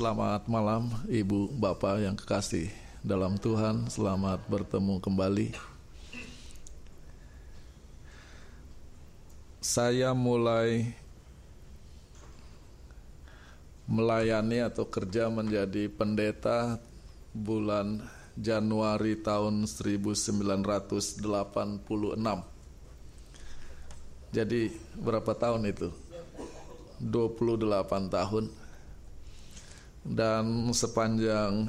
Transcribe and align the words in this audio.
Selamat 0.00 0.48
malam 0.48 0.88
Ibu 1.12 1.60
Bapak 1.60 2.00
yang 2.00 2.16
kekasih 2.16 2.72
dalam 3.04 3.36
Tuhan. 3.36 3.84
Selamat 3.92 4.40
bertemu 4.48 4.96
kembali. 4.96 5.52
Saya 9.60 10.16
mulai 10.16 10.96
melayani 13.84 14.64
atau 14.64 14.88
kerja 14.88 15.28
menjadi 15.28 15.92
pendeta 15.92 16.80
bulan 17.36 18.00
Januari 18.40 19.20
tahun 19.20 19.68
1986. 19.68 21.20
Jadi 24.32 24.62
berapa 24.96 25.32
tahun 25.36 25.68
itu? 25.68 25.92
28 27.04 28.08
tahun 28.08 28.59
dan 30.04 30.72
sepanjang 30.72 31.68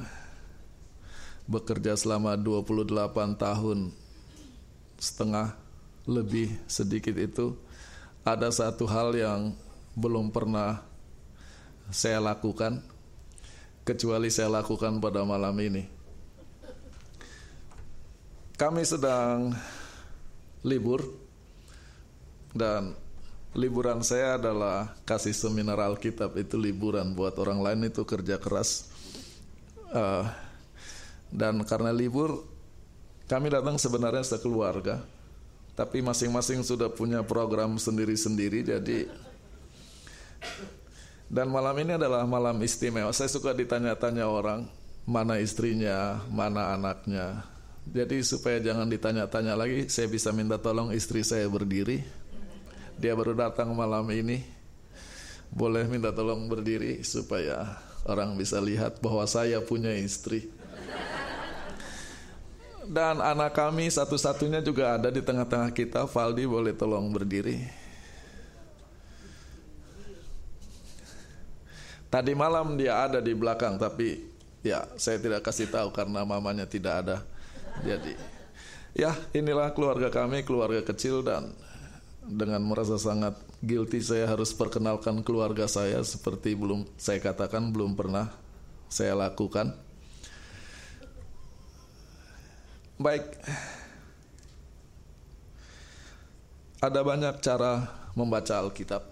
bekerja 1.44 1.98
selama 1.98 2.38
28 2.38 2.88
tahun 3.36 3.78
setengah 4.96 5.58
lebih 6.06 6.48
sedikit 6.70 7.14
itu 7.18 7.54
ada 8.22 8.48
satu 8.50 8.86
hal 8.86 9.14
yang 9.14 9.40
belum 9.98 10.30
pernah 10.30 10.80
saya 11.92 12.22
lakukan 12.22 12.80
kecuali 13.82 14.30
saya 14.30 14.48
lakukan 14.62 15.02
pada 15.02 15.26
malam 15.26 15.52
ini. 15.58 15.84
Kami 18.54 18.82
sedang 18.86 19.50
libur 20.62 21.02
dan 22.54 22.94
liburan 23.52 24.00
saya 24.00 24.40
adalah 24.40 24.96
kasih 25.04 25.36
seminar 25.36 25.76
Alkitab 25.76 26.32
itu 26.40 26.56
liburan 26.56 27.12
buat 27.12 27.36
orang 27.36 27.60
lain 27.60 27.80
itu 27.92 28.04
kerja 28.04 28.40
keras. 28.40 28.88
Uh, 29.92 30.24
dan 31.28 31.60
karena 31.68 31.92
libur 31.92 32.48
kami 33.28 33.52
datang 33.52 33.76
sebenarnya 33.76 34.24
sekeluarga. 34.24 35.04
Tapi 35.72 36.04
masing-masing 36.04 36.60
sudah 36.60 36.92
punya 36.92 37.24
program 37.24 37.80
sendiri-sendiri 37.80 38.60
jadi 38.60 39.08
dan 41.32 41.48
malam 41.48 41.72
ini 41.80 41.96
adalah 41.96 42.28
malam 42.28 42.60
istimewa. 42.60 43.08
Saya 43.16 43.32
suka 43.32 43.56
ditanya-tanya 43.56 44.28
orang 44.28 44.68
mana 45.08 45.40
istrinya 45.40 46.20
mana 46.28 46.76
anaknya. 46.76 47.40
Jadi 47.88 48.20
supaya 48.20 48.60
jangan 48.60 48.84
ditanya-tanya 48.84 49.56
lagi 49.56 49.88
saya 49.88 50.12
bisa 50.12 50.28
minta 50.28 50.60
tolong 50.60 50.92
istri 50.92 51.24
saya 51.24 51.48
berdiri 51.48 52.04
dia 52.98 53.12
baru 53.16 53.32
datang 53.36 53.72
malam 53.72 54.04
ini. 54.12 54.44
Boleh 55.52 55.84
minta 55.84 56.08
tolong 56.08 56.48
berdiri 56.48 57.04
supaya 57.04 57.76
orang 58.08 58.34
bisa 58.40 58.56
lihat 58.56 58.98
bahwa 59.04 59.24
saya 59.28 59.60
punya 59.60 59.92
istri. 59.92 60.48
Dan 62.82 63.22
anak 63.22 63.54
kami 63.54 63.88
satu-satunya 63.88 64.60
juga 64.60 64.98
ada 64.98 65.08
di 65.08 65.22
tengah-tengah 65.22 65.70
kita. 65.72 66.04
Valdi 66.08 66.44
boleh 66.48 66.74
tolong 66.74 67.08
berdiri. 67.12 67.62
Tadi 72.12 72.32
malam 72.36 72.76
dia 72.76 73.08
ada 73.08 73.24
di 73.24 73.32
belakang 73.32 73.80
tapi 73.80 74.20
ya 74.60 74.84
saya 75.00 75.16
tidak 75.16 75.40
kasih 75.40 75.72
tahu 75.72 75.88
karena 75.96 76.20
mamanya 76.28 76.68
tidak 76.68 77.00
ada. 77.00 77.16
Jadi 77.80 78.12
ya 78.92 79.16
inilah 79.32 79.72
keluarga 79.72 80.12
kami, 80.12 80.44
keluarga 80.44 80.84
kecil 80.84 81.24
dan 81.24 81.56
dengan 82.22 82.62
merasa 82.62 82.94
sangat 82.98 83.34
guilty 83.58 83.98
saya 83.98 84.30
harus 84.30 84.54
perkenalkan 84.54 85.22
keluarga 85.26 85.66
saya 85.66 85.98
seperti 86.06 86.54
belum 86.54 86.86
saya 86.94 87.18
katakan 87.18 87.74
belum 87.74 87.98
pernah 87.98 88.30
saya 88.86 89.18
lakukan. 89.18 89.74
Baik. 93.00 93.24
Ada 96.82 97.00
banyak 97.02 97.34
cara 97.42 97.86
membaca 98.14 98.54
Alkitab. 98.58 99.02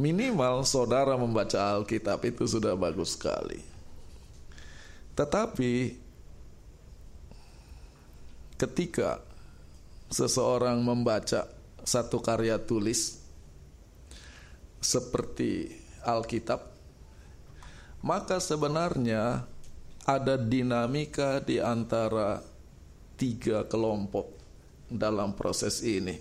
Minimal 0.00 0.64
saudara 0.64 1.12
membaca 1.16 1.60
Alkitab 1.76 2.24
itu 2.24 2.44
sudah 2.48 2.72
bagus 2.72 3.16
sekali. 3.16 3.60
Tetapi 5.12 5.96
ketika 8.56 9.20
seseorang 10.10 10.82
membaca 10.82 11.46
satu 11.86 12.18
karya 12.20 12.58
tulis 12.58 13.22
seperti 14.82 15.70
Alkitab, 16.02 16.60
maka 18.02 18.42
sebenarnya 18.42 19.46
ada 20.04 20.34
dinamika 20.34 21.38
di 21.38 21.62
antara 21.62 22.42
tiga 23.14 23.68
kelompok 23.68 24.34
dalam 24.90 25.36
proses 25.38 25.84
ini. 25.86 26.18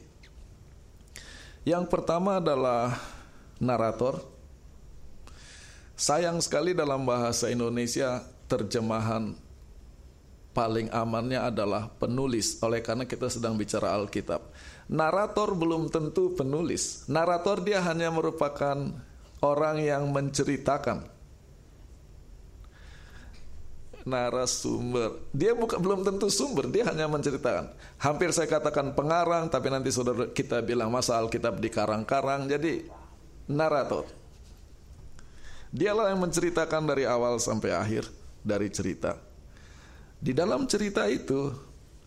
Yang 1.65 1.85
pertama 1.91 2.37
adalah 2.37 2.95
narator. 3.57 4.21
Sayang 5.99 6.39
sekali 6.39 6.71
dalam 6.71 7.03
bahasa 7.03 7.51
Indonesia 7.51 8.23
terjemahan 8.47 9.35
paling 10.51 10.89
amannya 10.89 11.39
adalah 11.39 11.87
penulis 11.87 12.57
oleh 12.65 12.81
karena 12.81 13.05
kita 13.05 13.29
sedang 13.29 13.55
bicara 13.55 13.93
Alkitab. 13.93 14.41
Narator 14.89 15.53
belum 15.53 15.93
tentu 15.93 16.33
penulis. 16.33 17.05
Narator 17.05 17.61
dia 17.61 17.79
hanya 17.85 18.09
merupakan 18.09 18.89
orang 19.39 19.77
yang 19.79 20.09
menceritakan. 20.09 21.05
Narasumber. 24.09 25.21
Dia 25.29 25.53
bukan 25.53 25.77
belum 25.77 26.01
tentu 26.01 26.33
sumber, 26.33 26.65
dia 26.65 26.87
hanya 26.89 27.05
menceritakan. 27.05 27.69
Hampir 28.01 28.33
saya 28.33 28.49
katakan 28.49 28.97
pengarang, 28.97 29.51
tapi 29.51 29.69
nanti 29.69 29.93
saudara 29.93 30.25
kita 30.33 30.65
bilang 30.65 30.89
masa 30.89 31.21
Alkitab 31.21 31.61
di 31.61 31.69
karang-karang. 31.69 32.49
Jadi 32.49 32.89
narator. 33.45 34.09
Dialah 35.69 36.09
yang 36.09 36.25
menceritakan 36.25 36.89
dari 36.89 37.05
awal 37.05 37.37
sampai 37.37 37.69
akhir 37.77 38.09
dari 38.41 38.73
cerita. 38.73 39.28
Di 40.19 40.35
dalam 40.35 40.67
cerita 40.67 41.07
itu 41.07 41.47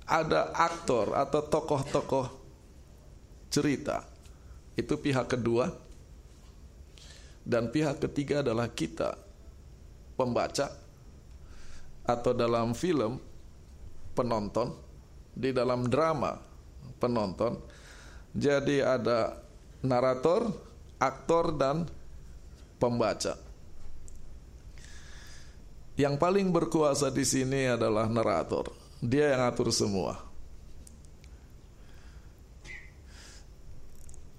ada 0.04 0.52
aktor 0.52 1.16
atau 1.16 1.40
tokoh-tokoh 1.48 2.28
cerita. 3.48 4.04
Itu 4.76 5.00
pihak 5.00 5.32
kedua. 5.32 5.72
Dan 7.42 7.74
pihak 7.74 7.98
ketiga 7.98 8.44
adalah 8.44 8.70
kita, 8.70 9.18
pembaca, 10.14 10.70
atau 12.06 12.32
dalam 12.36 12.70
film, 12.70 13.18
penonton, 14.14 14.78
di 15.34 15.50
dalam 15.50 15.90
drama, 15.90 16.38
penonton. 17.02 17.58
Jadi 18.30 18.78
ada 18.78 19.42
narator, 19.82 20.54
aktor, 21.02 21.50
dan 21.58 21.90
pembaca. 22.78 23.34
Yang 26.02 26.18
paling 26.18 26.50
berkuasa 26.50 27.14
di 27.14 27.22
sini 27.22 27.70
adalah 27.70 28.10
narator. 28.10 28.74
Dia 28.98 29.38
yang 29.38 29.46
atur 29.46 29.70
semua. 29.70 30.18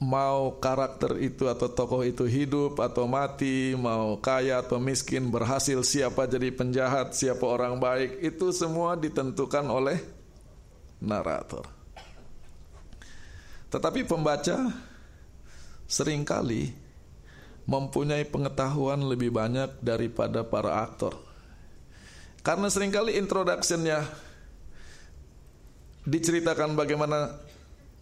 Mau 0.04 0.60
karakter 0.60 1.16
itu 1.24 1.48
atau 1.48 1.72
tokoh 1.72 2.04
itu 2.04 2.28
hidup 2.28 2.76
atau 2.84 3.08
mati, 3.08 3.72
mau 3.80 4.20
kaya 4.20 4.60
atau 4.60 4.76
miskin, 4.76 5.32
berhasil 5.32 5.80
siapa 5.88 6.28
jadi 6.28 6.52
penjahat, 6.52 7.16
siapa 7.16 7.48
orang 7.48 7.80
baik, 7.80 8.20
itu 8.20 8.52
semua 8.52 9.00
ditentukan 9.00 9.64
oleh 9.64 10.04
narator. 11.00 11.64
Tetapi 13.72 14.04
pembaca 14.04 14.76
sering 15.88 16.28
kali 16.28 16.76
mempunyai 17.64 18.28
pengetahuan 18.28 19.00
lebih 19.08 19.32
banyak 19.32 19.80
daripada 19.80 20.44
para 20.44 20.84
aktor. 20.84 21.23
Karena 22.44 22.68
sering 22.68 22.92
kali 22.92 23.16
introductionnya 23.16 24.04
diceritakan 26.04 26.76
bagaimana 26.76 27.40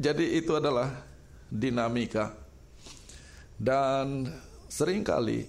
jadi 0.01 0.41
itu 0.41 0.57
adalah 0.57 0.89
dinamika. 1.53 2.33
Dan 3.61 4.25
sering 4.65 5.05
kali 5.05 5.45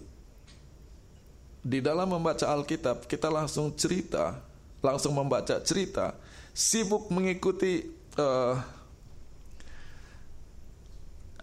di 1.65 1.81
dalam 1.81 2.13
membaca 2.13 2.53
Alkitab 2.53 3.09
kita 3.09 3.33
langsung 3.33 3.73
cerita 3.73 4.45
langsung 4.83 5.15
membaca 5.15 5.63
cerita 5.63 6.19
sibuk 6.51 7.09
mengikuti 7.09 7.87
uh, 8.19 8.59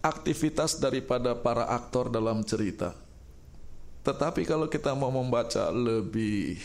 aktivitas 0.00 0.78
daripada 0.78 1.34
para 1.34 1.66
aktor 1.72 2.12
dalam 2.12 2.44
cerita. 2.44 2.94
Tetapi 4.00 4.44
kalau 4.48 4.68
kita 4.68 4.96
mau 4.96 5.12
membaca 5.12 5.68
lebih 5.68 6.56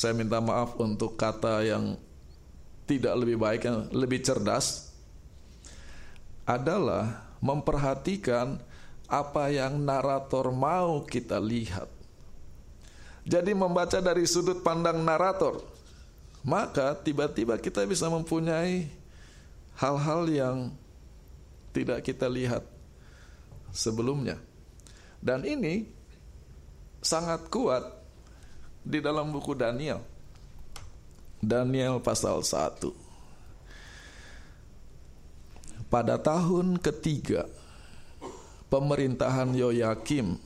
saya 0.00 0.16
minta 0.16 0.40
maaf 0.40 0.80
untuk 0.80 1.12
kata 1.12 1.60
yang 1.60 2.00
tidak 2.88 3.20
lebih 3.20 3.36
baik, 3.36 3.68
yang 3.68 3.84
lebih 3.92 4.24
cerdas 4.24 4.96
adalah 6.48 7.28
memperhatikan 7.44 8.56
apa 9.04 9.52
yang 9.52 9.76
narator 9.76 10.48
mau 10.56 11.04
kita 11.04 11.36
lihat, 11.36 11.92
Jadi 13.28 13.52
membaca 13.52 14.00
dari 14.00 14.24
sudut 14.24 14.64
pandang 14.64 15.04
narator, 15.04 15.60
maka 16.40 16.96
tiba-tiba 16.96 17.60
kita 17.60 17.84
bisa 17.84 18.08
mempunyai 18.08 18.88
hal-hal 19.76 20.24
yang 20.32 20.56
tidak 21.76 22.00
kita 22.00 22.24
lihat 22.24 22.64
sebelumnya. 23.68 24.40
Dan 25.20 25.44
ini 25.44 25.84
sangat 27.04 27.52
kuat 27.52 27.99
di 28.84 28.98
dalam 29.00 29.28
buku 29.32 29.52
Daniel. 29.56 30.00
Daniel 31.40 32.00
pasal 32.04 32.44
1. 32.44 32.92
Pada 35.88 36.20
tahun 36.20 36.78
ketiga 36.78 37.48
pemerintahan 38.70 39.50
Yoyakim 39.56 40.38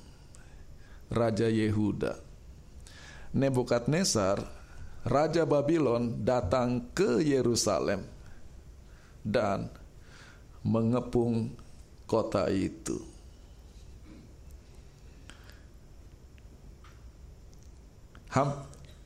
Raja 1.13 1.51
Yehuda 1.53 2.25
Nebukadnezar 3.35 4.47
Raja 5.05 5.43
Babylon 5.43 6.23
datang 6.23 6.95
ke 6.95 7.19
Yerusalem 7.21 8.07
dan 9.27 9.69
mengepung 10.63 11.51
kota 12.07 12.47
itu. 12.49 13.14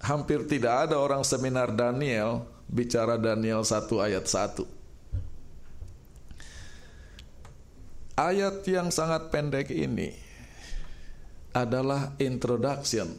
Hampir 0.01 0.49
tidak 0.49 0.89
ada 0.89 0.97
orang 0.97 1.21
seminar 1.21 1.69
Daniel 1.77 2.49
bicara 2.65 3.21
Daniel 3.21 3.61
1 3.61 3.85
ayat 4.01 4.25
1. 4.25 4.65
Ayat 8.17 8.65
yang 8.65 8.89
sangat 8.89 9.29
pendek 9.29 9.69
ini 9.69 10.11
adalah 11.53 12.17
introduction 12.17 13.13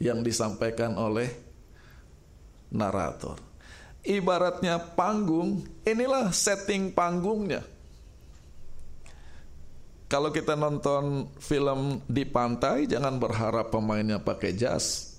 yang 0.00 0.24
disampaikan 0.24 0.96
oleh 0.96 1.28
narator. 2.74 3.38
Ibaratnya 4.00 4.80
panggung, 4.96 5.62
inilah 5.86 6.34
setting 6.34 6.90
panggungnya. 6.90 7.62
Kalau 10.10 10.34
kita 10.34 10.56
nonton 10.58 11.30
film 11.40 12.02
di 12.04 12.26
pantai, 12.26 12.90
jangan 12.90 13.16
berharap 13.20 13.70
pemainnya 13.70 14.18
pakai 14.20 14.52
jas. 14.56 15.13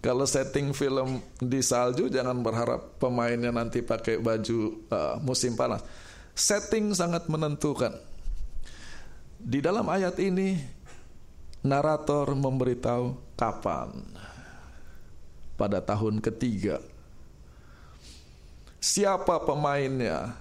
Kalau 0.00 0.24
setting 0.24 0.72
film 0.72 1.20
di 1.36 1.60
salju, 1.60 2.08
jangan 2.08 2.40
berharap 2.40 2.96
pemainnya 2.96 3.52
nanti 3.52 3.84
pakai 3.84 4.16
baju 4.16 4.88
uh, 4.88 5.20
musim 5.20 5.52
panas. 5.52 5.84
Setting 6.32 6.96
sangat 6.96 7.28
menentukan. 7.28 7.92
Di 9.36 9.60
dalam 9.60 9.84
ayat 9.88 10.16
ini 10.16 10.56
narator 11.60 12.32
memberitahu 12.32 13.36
kapan 13.36 13.92
pada 15.60 15.84
tahun 15.84 16.24
ketiga 16.24 16.80
siapa 18.80 19.36
pemainnya 19.44 20.32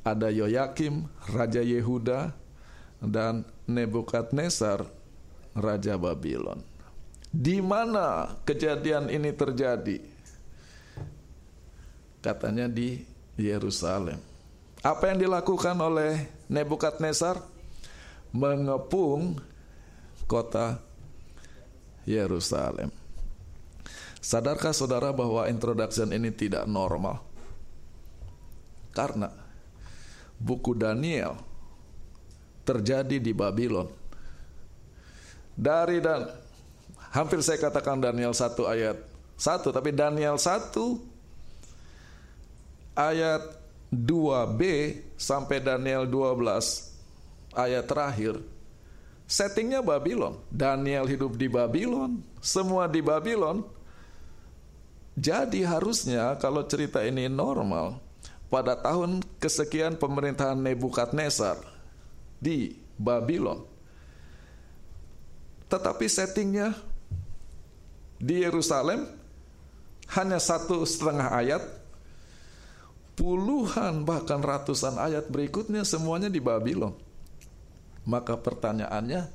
ada 0.00 0.32
Yoyakim 0.32 1.04
raja 1.28 1.60
Yehuda 1.60 2.32
dan 3.04 3.44
Nebukadnezar 3.68 4.88
raja 5.52 6.00
Babylon 6.00 6.64
di 7.36 7.60
mana 7.60 8.32
kejadian 8.48 9.12
ini 9.12 9.28
terjadi 9.36 10.00
katanya 12.24 12.64
di 12.64 13.04
Yerusalem 13.36 14.16
apa 14.80 15.12
yang 15.12 15.18
dilakukan 15.20 15.76
oleh 15.76 16.32
Nebukadnezar 16.46 17.42
mengepung 18.30 19.42
kota 20.30 20.78
Yerusalem. 22.06 22.94
Sadarkah 24.22 24.70
saudara 24.70 25.10
bahwa 25.10 25.46
introduction 25.50 26.10
ini 26.14 26.30
tidak 26.30 26.66
normal? 26.70 27.22
Karena 28.94 29.30
buku 30.38 30.74
Daniel 30.74 31.34
terjadi 32.62 33.18
di 33.18 33.34
Babylon. 33.34 33.90
Dari 35.56 35.98
dan 35.98 36.30
hampir 37.16 37.40
saya 37.40 37.56
katakan 37.56 37.96
Daniel 37.96 38.36
1 38.36 38.52
ayat 38.68 39.00
1 39.40 39.72
tapi 39.72 39.90
Daniel 39.96 40.36
1 40.36 40.76
ayat 42.92 43.42
2b 43.88 44.60
sampai 45.16 45.64
Daniel 45.64 46.04
12 46.04 47.56
ayat 47.56 47.84
terakhir 47.88 48.36
settingnya 49.26 49.82
Babylon. 49.82 50.38
Daniel 50.48 51.04
hidup 51.10 51.34
di 51.34 51.50
Babylon, 51.50 52.22
semua 52.38 52.86
di 52.86 53.02
Babylon. 53.02 53.66
Jadi 55.18 55.66
harusnya 55.66 56.38
kalau 56.38 56.62
cerita 56.64 57.02
ini 57.02 57.26
normal, 57.26 57.98
pada 58.46 58.78
tahun 58.78 59.20
kesekian 59.42 59.98
pemerintahan 59.98 60.56
Nebukadnezar 60.56 61.58
di 62.38 62.78
Babylon. 62.96 63.66
Tetapi 65.66 66.06
settingnya 66.06 66.78
di 68.16 68.42
Yerusalem 68.42 69.04
hanya 70.16 70.38
satu 70.38 70.86
setengah 70.86 71.28
ayat 71.34 71.62
puluhan 73.16 74.04
bahkan 74.04 74.38
ratusan 74.38 75.00
ayat 75.00 75.26
berikutnya 75.32 75.82
semuanya 75.82 76.28
di 76.28 76.38
Babylon. 76.38 76.94
Maka 78.06 78.38
pertanyaannya, 78.38 79.26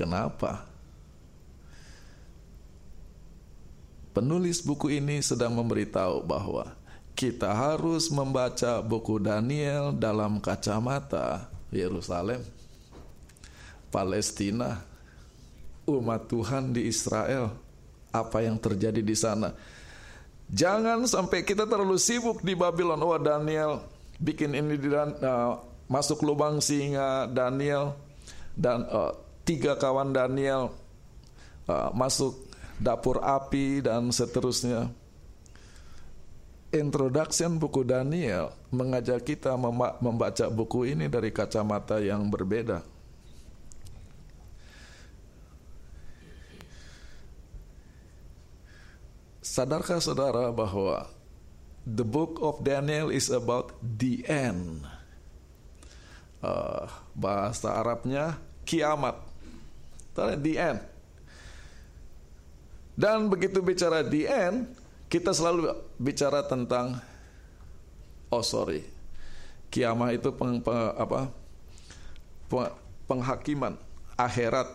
kenapa? 0.00 0.64
Penulis 4.16 4.64
buku 4.64 4.94
ini 4.94 5.20
sedang 5.20 5.52
memberitahu 5.58 6.24
bahwa 6.24 6.72
kita 7.12 7.52
harus 7.52 8.08
membaca 8.08 8.80
buku 8.80 9.20
Daniel 9.20 9.92
dalam 9.92 10.40
kacamata 10.40 11.50
Yerusalem, 11.68 12.40
Palestina, 13.90 14.80
umat 15.84 16.26
Tuhan 16.28 16.72
di 16.72 16.88
Israel, 16.88 17.52
apa 18.10 18.44
yang 18.44 18.56
terjadi 18.60 19.04
di 19.04 19.16
sana 19.16 19.52
Jangan 20.52 21.08
sampai 21.08 21.40
kita 21.46 21.64
terlalu 21.64 21.96
sibuk 21.96 22.44
di 22.44 22.52
Babylon. 22.52 23.00
Oh 23.00 23.16
Daniel 23.16 23.80
bikin 24.20 24.52
ini 24.52 24.76
di 24.76 24.92
uh, 24.92 25.56
masuk 25.88 26.20
lubang 26.20 26.60
singa 26.60 27.28
Daniel 27.32 27.96
dan 28.52 28.84
uh, 28.86 29.16
tiga 29.48 29.74
kawan 29.74 30.12
Daniel 30.12 30.70
uh, 31.66 31.90
masuk 31.96 32.36
dapur 32.76 33.24
api 33.24 33.80
dan 33.80 34.12
seterusnya. 34.12 34.92
Introduction 36.74 37.54
buku 37.62 37.86
Daniel 37.86 38.50
mengajak 38.74 39.22
kita 39.22 39.54
membaca 40.02 40.50
buku 40.50 40.90
ini 40.90 41.06
dari 41.06 41.30
kacamata 41.30 42.02
yang 42.02 42.26
berbeda. 42.26 42.82
Sadarkah 49.54 50.02
saudara 50.02 50.50
bahwa 50.50 51.06
the 51.86 52.02
book 52.02 52.42
of 52.42 52.66
Daniel 52.66 53.14
is 53.14 53.30
about 53.30 53.70
the 53.78 54.26
end? 54.26 54.82
Uh, 56.42 56.90
bahasa 57.14 57.70
Arabnya 57.70 58.34
kiamat. 58.66 59.14
The 60.18 60.54
end. 60.58 60.82
Dan 62.98 63.30
begitu 63.30 63.62
bicara 63.62 64.02
the 64.02 64.26
end, 64.26 64.74
kita 65.06 65.30
selalu 65.30 65.70
bicara 66.02 66.42
tentang 66.50 66.98
oh 68.34 68.42
sorry, 68.42 68.82
kiamat 69.70 70.18
itu 70.18 70.34
peng, 70.34 70.58
peng, 70.58 70.98
apa, 70.98 71.30
penghakiman 73.06 73.78
akhirat, 74.18 74.66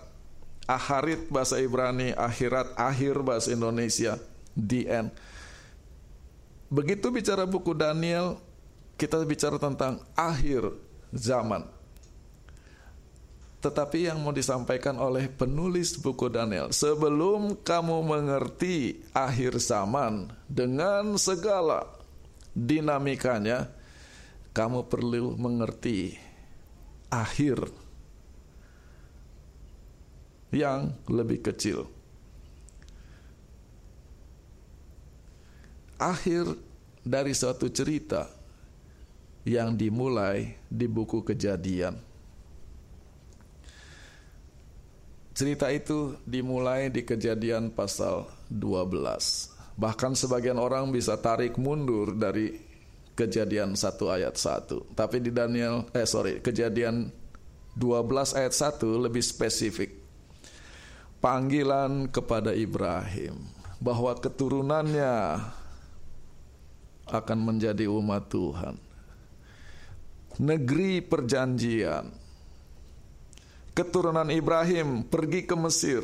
aharit 0.72 1.28
bahasa 1.28 1.60
Ibrani, 1.60 2.16
akhirat, 2.16 2.80
akhir 2.80 3.20
bahasa 3.20 3.52
Indonesia 3.52 4.16
the 4.54 4.88
end. 4.90 5.10
Begitu 6.70 7.10
bicara 7.10 7.50
buku 7.50 7.74
Daniel, 7.74 8.38
kita 8.94 9.18
bicara 9.26 9.58
tentang 9.58 10.06
akhir 10.14 10.70
zaman. 11.10 11.66
Tetapi 13.60 14.08
yang 14.08 14.24
mau 14.24 14.32
disampaikan 14.32 14.96
oleh 14.96 15.28
penulis 15.28 16.00
buku 16.00 16.32
Daniel, 16.32 16.72
sebelum 16.72 17.60
kamu 17.60 18.08
mengerti 18.08 19.04
akhir 19.12 19.60
zaman 19.60 20.32
dengan 20.48 21.20
segala 21.20 21.84
dinamikanya, 22.56 23.68
kamu 24.56 24.88
perlu 24.88 25.36
mengerti 25.36 26.16
akhir 27.12 27.68
yang 30.56 30.96
lebih 31.12 31.44
kecil. 31.44 31.99
Akhir 36.00 36.56
dari 37.04 37.36
suatu 37.36 37.68
cerita 37.70 38.32
yang 39.44 39.76
dimulai 39.76 40.56
di 40.68 40.88
buku 40.88 41.22
Kejadian. 41.22 42.10
Cerita 45.40 45.72
itu 45.72 46.20
dimulai 46.28 46.92
di 46.92 47.08
kejadian 47.08 47.72
pasal 47.72 48.28
12. 48.52 49.80
Bahkan 49.80 50.12
sebagian 50.12 50.60
orang 50.60 50.92
bisa 50.92 51.16
tarik 51.16 51.56
mundur 51.56 52.12
dari 52.12 52.60
kejadian 53.16 53.80
1 53.80 54.16
ayat 54.20 54.36
1. 54.36 54.92
Tapi 55.00 55.24
di 55.24 55.32
Daniel, 55.32 55.88
eh 55.96 56.04
sorry, 56.04 56.44
kejadian 56.44 57.08
12 57.72 58.36
ayat 58.36 58.52
1 58.52 58.84
lebih 59.00 59.24
spesifik. 59.24 59.96
Panggilan 61.24 62.12
kepada 62.12 62.52
Ibrahim 62.52 63.40
bahwa 63.80 64.12
keturunannya 64.20 65.40
akan 67.10 67.40
menjadi 67.42 67.90
umat 67.90 68.30
Tuhan. 68.30 68.76
Negeri 70.40 71.04
perjanjian 71.04 72.30
keturunan 73.80 74.28
Ibrahim 74.28 75.08
pergi 75.08 75.48
ke 75.48 75.56
Mesir. 75.56 76.04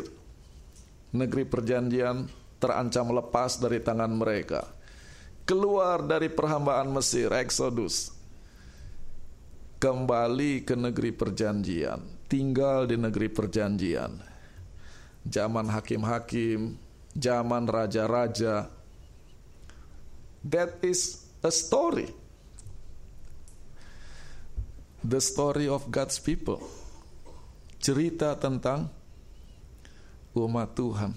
Negeri 1.11 1.43
perjanjian 1.43 2.23
terancam 2.55 3.11
lepas 3.11 3.59
dari 3.59 3.83
tangan 3.83 4.15
mereka. 4.15 4.63
Keluar 5.43 5.99
dari 6.07 6.31
perhambaan 6.31 6.87
Mesir, 6.95 7.35
Exodus. 7.35 8.15
Kembali 9.75 10.63
ke 10.63 10.73
negeri 10.73 11.11
perjanjian, 11.11 11.99
tinggal 12.31 12.87
di 12.87 12.95
negeri 12.95 13.27
perjanjian. 13.27 14.23
Zaman 15.27 15.67
hakim-hakim, 15.67 16.79
zaman 17.11 17.67
raja-raja. 17.67 18.71
That 20.45 20.77
is 20.85 21.25
a 21.41 21.49
story. 21.49 22.13
The 25.01 25.17
story 25.17 25.65
of 25.65 25.89
God's 25.89 26.21
people 26.21 26.61
cerita 27.81 28.33
tentang 28.37 28.89
umat 30.37 30.73
Tuhan. 30.77 31.13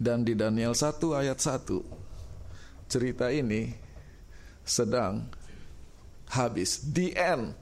Dan 0.00 0.24
di 0.24 0.32
Daniel 0.32 0.72
1 0.72 1.20
ayat 1.20 1.36
1 1.36 2.88
cerita 2.88 3.28
ini 3.28 3.76
sedang 4.64 5.28
habis. 6.32 6.80
The 6.84 7.12
end 7.16 7.52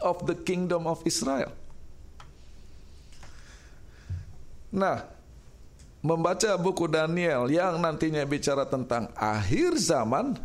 of 0.00 0.24
the 0.24 0.36
kingdom 0.36 0.84
of 0.88 1.00
Israel. 1.04 1.52
Nah, 4.72 5.15
membaca 6.06 6.54
buku 6.54 6.86
Daniel 6.86 7.50
yang 7.50 7.82
nantinya 7.82 8.22
bicara 8.22 8.62
tentang 8.62 9.10
akhir 9.18 9.74
zaman, 9.74 10.38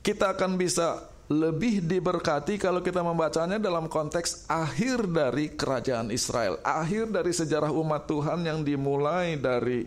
kita 0.00 0.32
akan 0.32 0.56
bisa 0.56 1.12
lebih 1.28 1.84
diberkati 1.84 2.56
kalau 2.56 2.80
kita 2.80 3.04
membacanya 3.04 3.60
dalam 3.60 3.86
konteks 3.92 4.48
akhir 4.48 5.04
dari 5.12 5.52
kerajaan 5.52 6.08
Israel, 6.08 6.56
akhir 6.64 7.12
dari 7.12 7.32
sejarah 7.32 7.70
umat 7.72 8.08
Tuhan 8.08 8.44
yang 8.48 8.64
dimulai 8.64 9.36
dari 9.36 9.84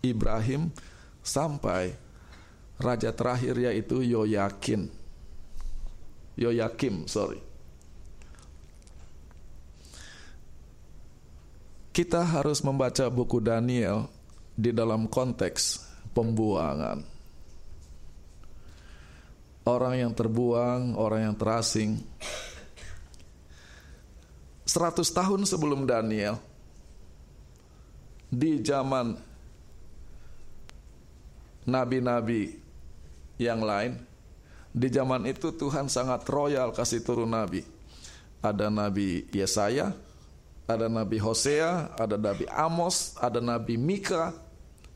Ibrahim 0.00 0.72
sampai 1.20 1.92
raja 2.80 3.12
terakhir 3.12 3.56
yaitu 3.56 4.00
Yoyakin. 4.00 4.88
Yoyakim, 6.36 7.08
sorry. 7.08 7.45
Kita 11.96 12.20
harus 12.20 12.60
membaca 12.60 13.08
buku 13.08 13.40
Daniel 13.40 14.12
di 14.52 14.68
dalam 14.68 15.08
konteks 15.08 15.80
pembuangan 16.12 17.16
orang 19.66 19.94
yang 19.98 20.12
terbuang, 20.14 20.94
orang 20.94 21.32
yang 21.32 21.36
terasing. 21.36 21.98
Seratus 24.66 25.10
tahun 25.10 25.48
sebelum 25.48 25.88
Daniel, 25.88 26.38
di 28.30 28.62
zaman 28.62 29.16
nabi-nabi 31.66 32.60
yang 33.40 33.62
lain, 33.62 33.98
di 34.70 34.88
zaman 34.90 35.26
itu 35.26 35.54
Tuhan 35.54 35.90
sangat 35.90 36.28
royal 36.30 36.70
kasih 36.70 37.02
turun 37.02 37.30
nabi. 37.30 37.62
Ada 38.42 38.70
nabi 38.70 39.26
Yesaya, 39.34 39.94
ada 40.66 40.90
nabi 40.90 41.22
Hosea, 41.22 41.94
ada 41.94 42.18
nabi 42.18 42.44
Amos, 42.50 43.14
ada 43.22 43.38
nabi 43.38 43.78
Mika, 43.78 44.34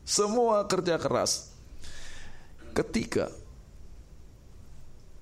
semua 0.03 0.67
kerja 0.67 0.99
keras. 0.99 1.55
Ketika 2.71 3.31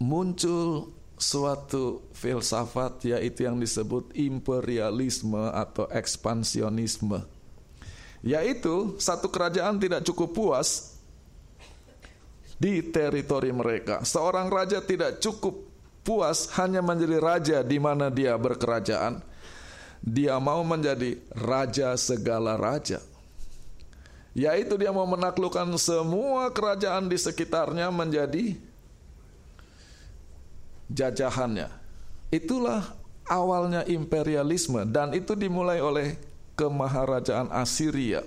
muncul 0.01 0.93
suatu 1.19 2.07
filsafat 2.15 3.03
yaitu 3.11 3.43
yang 3.43 3.59
disebut 3.59 4.15
imperialisme 4.15 5.51
atau 5.51 5.85
ekspansionisme. 5.91 7.21
Yaitu 8.23 8.95
satu 8.99 9.27
kerajaan 9.27 9.79
tidak 9.79 10.03
cukup 10.07 10.31
puas 10.31 10.99
di 12.59 12.83
teritori 12.83 13.51
mereka. 13.51 14.03
Seorang 14.03 14.47
raja 14.51 14.83
tidak 14.83 15.19
cukup 15.23 15.55
puas 16.03 16.51
hanya 16.59 16.79
menjadi 16.83 17.17
raja 17.19 17.57
di 17.63 17.77
mana 17.79 18.07
dia 18.11 18.35
berkerajaan. 18.35 19.23
Dia 20.09 20.41
mau 20.41 20.65
menjadi 20.65 21.21
raja 21.37 21.93
segala 21.93 22.57
raja. 22.57 22.97
Yaitu 24.33 24.73
dia 24.81 24.89
mau 24.89 25.05
menaklukkan 25.05 25.69
semua 25.77 26.49
kerajaan 26.49 27.05
di 27.05 27.17
sekitarnya 27.17 27.93
menjadi 27.93 28.57
jajahannya. 30.89 31.69
Itulah 32.33 32.97
awalnya 33.29 33.85
imperialisme 33.85 34.85
dan 34.89 35.13
itu 35.13 35.37
dimulai 35.37 35.77
oleh 35.77 36.17
kemaharajaan 36.57 37.53
Assyria. 37.53 38.25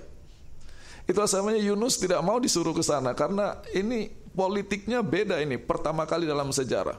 Itu 1.03 1.19
asalnya 1.19 1.59
Yunus 1.59 1.99
tidak 1.99 2.23
mau 2.23 2.39
disuruh 2.39 2.71
ke 2.71 2.79
sana 2.79 3.11
karena 3.11 3.59
ini 3.75 4.07
politiknya 4.31 5.03
beda 5.03 5.43
ini 5.43 5.59
pertama 5.59 6.07
kali 6.07 6.23
dalam 6.23 6.49
sejarah. 6.55 6.95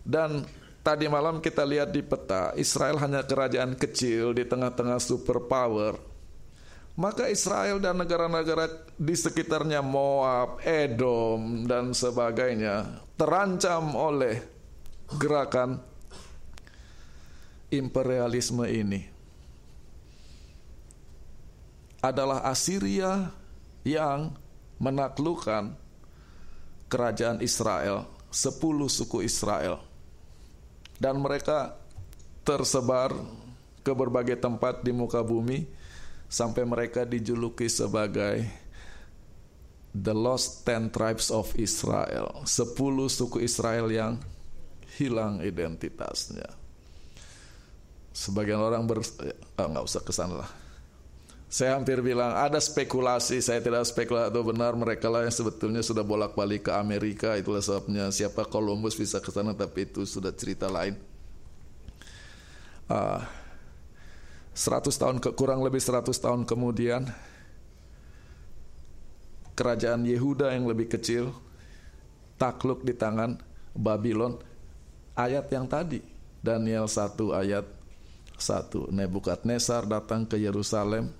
Dan 0.00 0.48
tadi 0.80 1.06
malam 1.06 1.38
kita 1.40 1.64
lihat 1.64 1.92
di 1.92 2.00
peta 2.04 2.52
Israel 2.56 3.00
hanya 3.00 3.24
kerajaan 3.24 3.76
kecil 3.76 4.32
di 4.36 4.44
tengah-tengah 4.44 5.00
superpower. 5.00 5.96
Maka 7.00 7.32
Israel 7.32 7.80
dan 7.80 7.96
negara-negara 7.96 8.68
di 9.00 9.16
sekitarnya 9.16 9.80
Moab, 9.80 10.60
Edom 10.60 11.64
dan 11.64 11.96
sebagainya 11.96 13.00
terancam 13.16 13.96
oleh 13.96 14.42
gerakan 15.16 15.80
imperialisme 17.72 18.66
ini 18.68 19.06
adalah 22.04 22.44
Assyria 22.48 23.32
yang 23.84 24.32
menaklukkan 24.80 25.76
kerajaan 26.88 27.44
Israel, 27.44 28.08
sepuluh 28.32 28.88
suku 28.88 29.22
Israel. 29.24 29.89
Dan 31.00 31.24
mereka 31.24 31.80
tersebar 32.44 33.16
ke 33.80 33.96
berbagai 33.96 34.36
tempat 34.36 34.84
di 34.84 34.92
muka 34.92 35.24
bumi 35.24 35.64
sampai 36.28 36.68
mereka 36.68 37.08
dijuluki 37.08 37.72
sebagai 37.72 38.44
the 39.96 40.12
lost 40.12 40.62
ten 40.68 40.92
tribes 40.92 41.32
of 41.32 41.50
Israel, 41.56 42.44
sepuluh 42.44 43.08
suku 43.08 43.42
Israel 43.42 43.88
yang 43.88 44.20
hilang 45.00 45.40
identitasnya. 45.40 46.52
Sebagian 48.12 48.60
orang 48.60 48.84
ber, 48.84 49.00
oh, 49.00 49.66
nggak 49.72 49.84
usah 49.88 50.02
ke 50.04 50.12
sana 50.12 50.44
lah. 50.44 50.50
Saya 51.50 51.74
hampir 51.74 51.98
bilang 51.98 52.30
ada 52.30 52.62
spekulasi, 52.62 53.42
saya 53.42 53.58
tidak 53.58 53.82
spekulasi 53.82 54.30
atau 54.30 54.46
benar 54.46 54.78
mereka 54.78 55.10
lah 55.10 55.26
yang 55.26 55.34
sebetulnya 55.34 55.82
sudah 55.82 56.06
bolak-balik 56.06 56.70
ke 56.70 56.72
Amerika, 56.78 57.34
itulah 57.34 57.58
sebabnya 57.58 58.06
siapa 58.14 58.46
Columbus 58.46 58.94
bisa 58.94 59.18
ke 59.18 59.34
sana 59.34 59.50
tapi 59.50 59.82
itu 59.90 60.06
sudah 60.06 60.30
cerita 60.30 60.70
lain. 60.70 60.94
Uh, 62.86 63.18
ah, 63.18 63.22
100 64.54 64.94
tahun 64.94 65.16
ke, 65.18 65.34
kurang 65.34 65.66
lebih 65.66 65.82
100 65.82 66.06
tahun 66.22 66.46
kemudian 66.46 67.10
kerajaan 69.58 70.06
Yehuda 70.06 70.54
yang 70.54 70.70
lebih 70.70 70.86
kecil 70.86 71.34
takluk 72.38 72.86
di 72.86 72.94
tangan 72.94 73.42
Babylon 73.74 74.38
ayat 75.18 75.50
yang 75.50 75.66
tadi 75.66 75.98
Daniel 76.40 76.86
1 76.86 77.18
ayat 77.34 77.66
1 78.40 78.94
Nebukadnezar 78.94 79.84
datang 79.84 80.24
ke 80.24 80.40
Yerusalem 80.40 81.19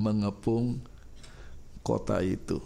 mengepung 0.00 0.80
kota 1.84 2.24
itu. 2.24 2.56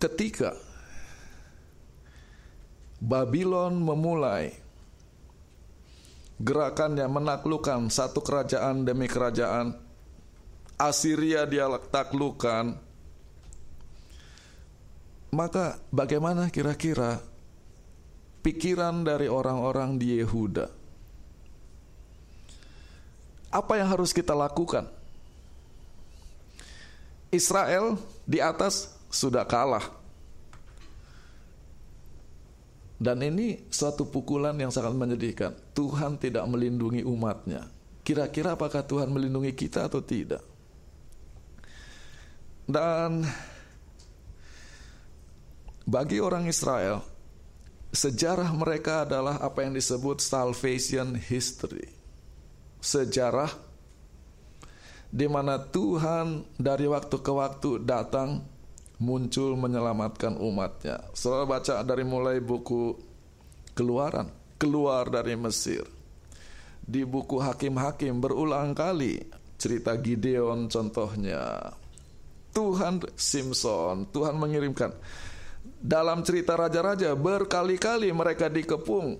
Ketika 0.00 0.56
Babylon 2.98 3.78
memulai 3.78 4.50
gerakannya 6.42 7.06
menaklukkan 7.06 7.86
satu 7.86 8.18
kerajaan 8.18 8.82
demi 8.82 9.06
kerajaan 9.06 9.78
Assyria 10.74 11.46
dia 11.46 11.70
taklukkan 11.70 12.74
maka 15.30 15.78
bagaimana 15.94 16.50
kira-kira 16.50 17.22
pikiran 18.42 19.06
dari 19.06 19.30
orang-orang 19.30 19.96
di 19.96 20.18
Yehuda. 20.18 20.66
Apa 23.52 23.78
yang 23.78 23.88
harus 23.88 24.10
kita 24.10 24.34
lakukan? 24.34 24.88
Israel 27.32 27.96
di 28.28 28.42
atas 28.42 28.92
sudah 29.08 29.46
kalah. 29.48 29.88
Dan 33.02 33.18
ini 33.18 33.66
suatu 33.66 34.06
pukulan 34.06 34.54
yang 34.54 34.70
sangat 34.70 34.94
menyedihkan. 34.94 35.52
Tuhan 35.74 36.22
tidak 36.22 36.46
melindungi 36.46 37.02
umatnya. 37.02 37.66
Kira-kira 38.06 38.54
apakah 38.54 38.86
Tuhan 38.86 39.10
melindungi 39.10 39.50
kita 39.58 39.90
atau 39.90 39.98
tidak? 39.98 40.42
Dan 42.62 43.26
bagi 45.82 46.22
orang 46.22 46.46
Israel, 46.46 47.02
sejarah 47.92 48.48
mereka 48.56 49.04
adalah 49.04 49.38
apa 49.38 49.62
yang 49.62 49.76
disebut 49.76 50.18
salvation 50.24 51.14
history. 51.14 51.92
Sejarah 52.82 53.52
di 55.12 55.28
mana 55.28 55.60
Tuhan 55.60 56.48
dari 56.56 56.88
waktu 56.88 57.16
ke 57.20 57.32
waktu 57.32 57.84
datang 57.84 58.48
muncul 58.96 59.54
menyelamatkan 59.60 60.40
umatnya. 60.40 61.04
Saudara 61.12 61.44
baca 61.44 61.84
dari 61.84 62.02
mulai 62.02 62.40
buku 62.40 63.12
Keluaran, 63.72 64.28
keluar 64.60 65.08
dari 65.08 65.32
Mesir. 65.32 65.88
Di 66.84 67.08
buku 67.08 67.40
Hakim-Hakim 67.40 68.20
berulang 68.20 68.76
kali 68.76 69.16
cerita 69.56 69.96
Gideon 69.96 70.68
contohnya. 70.68 71.72
Tuhan 72.52 73.00
Simpson, 73.16 74.12
Tuhan 74.12 74.36
mengirimkan 74.36 74.92
dalam 75.82 76.22
cerita 76.22 76.54
raja-raja 76.54 77.10
berkali-kali 77.18 78.14
mereka 78.14 78.46
dikepung. 78.46 79.18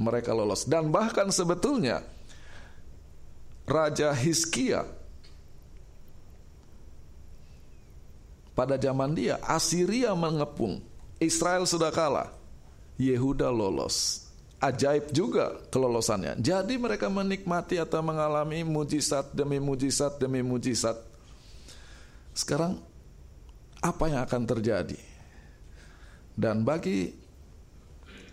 Mereka 0.00 0.32
lolos. 0.32 0.64
Dan 0.64 0.88
bahkan 0.88 1.28
sebetulnya 1.28 2.00
Raja 3.68 4.16
Hiskia 4.16 4.88
pada 8.56 8.80
zaman 8.80 9.12
dia 9.12 9.36
Assyria 9.44 10.16
mengepung. 10.16 10.80
Israel 11.20 11.68
sudah 11.68 11.92
kalah. 11.92 12.32
Yehuda 12.96 13.52
lolos. 13.52 14.26
Ajaib 14.58 15.12
juga 15.12 15.58
kelolosannya. 15.68 16.38
Jadi 16.40 16.80
mereka 16.80 17.10
menikmati 17.12 17.76
atau 17.76 18.00
mengalami 18.00 18.64
mujizat 18.64 19.30
demi 19.34 19.60
mujizat 19.60 20.16
demi 20.16 20.40
mujizat. 20.40 20.96
Sekarang 22.32 22.80
apa 23.82 24.04
yang 24.06 24.22
akan 24.22 24.42
terjadi 24.46 25.11
dan 26.32 26.64
bagi 26.64 27.12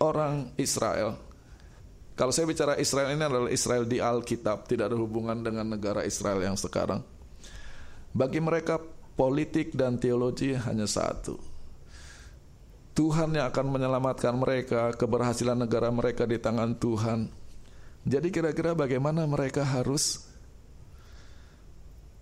orang 0.00 0.56
Israel, 0.56 1.20
kalau 2.16 2.32
saya 2.36 2.44
bicara 2.44 2.76
Israel 2.76 3.16
ini 3.16 3.24
adalah 3.24 3.48
Israel 3.48 3.84
di 3.88 3.96
Alkitab, 3.96 4.68
tidak 4.68 4.92
ada 4.92 4.96
hubungan 5.00 5.40
dengan 5.40 5.64
negara 5.64 6.04
Israel 6.04 6.44
yang 6.44 6.56
sekarang. 6.56 7.00
Bagi 8.12 8.44
mereka 8.44 8.76
politik 9.16 9.72
dan 9.72 9.96
teologi 9.96 10.52
hanya 10.52 10.84
satu. 10.84 11.40
Tuhan 12.92 13.32
yang 13.32 13.48
akan 13.48 13.66
menyelamatkan 13.72 14.34
mereka, 14.36 14.92
keberhasilan 14.92 15.56
negara 15.56 15.88
mereka 15.88 16.28
di 16.28 16.36
tangan 16.36 16.76
Tuhan. 16.76 17.32
Jadi 18.04 18.28
kira-kira 18.28 18.76
bagaimana 18.76 19.24
mereka 19.24 19.64
harus 19.64 20.24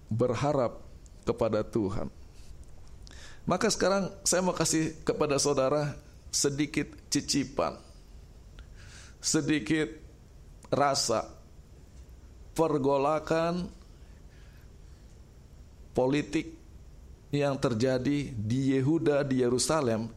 berharap 0.06 0.78
kepada 1.26 1.66
Tuhan. 1.66 2.17
Maka 3.48 3.72
sekarang 3.72 4.12
saya 4.28 4.44
mau 4.44 4.52
kasih 4.52 4.92
kepada 5.08 5.40
saudara 5.40 5.96
sedikit 6.28 6.84
cicipan, 7.08 7.80
sedikit 9.24 9.88
rasa 10.68 11.32
pergolakan 12.52 13.72
politik 15.96 16.52
yang 17.32 17.56
terjadi 17.56 18.36
di 18.36 18.76
Yehuda 18.76 19.24
di 19.24 19.40
Yerusalem 19.40 20.12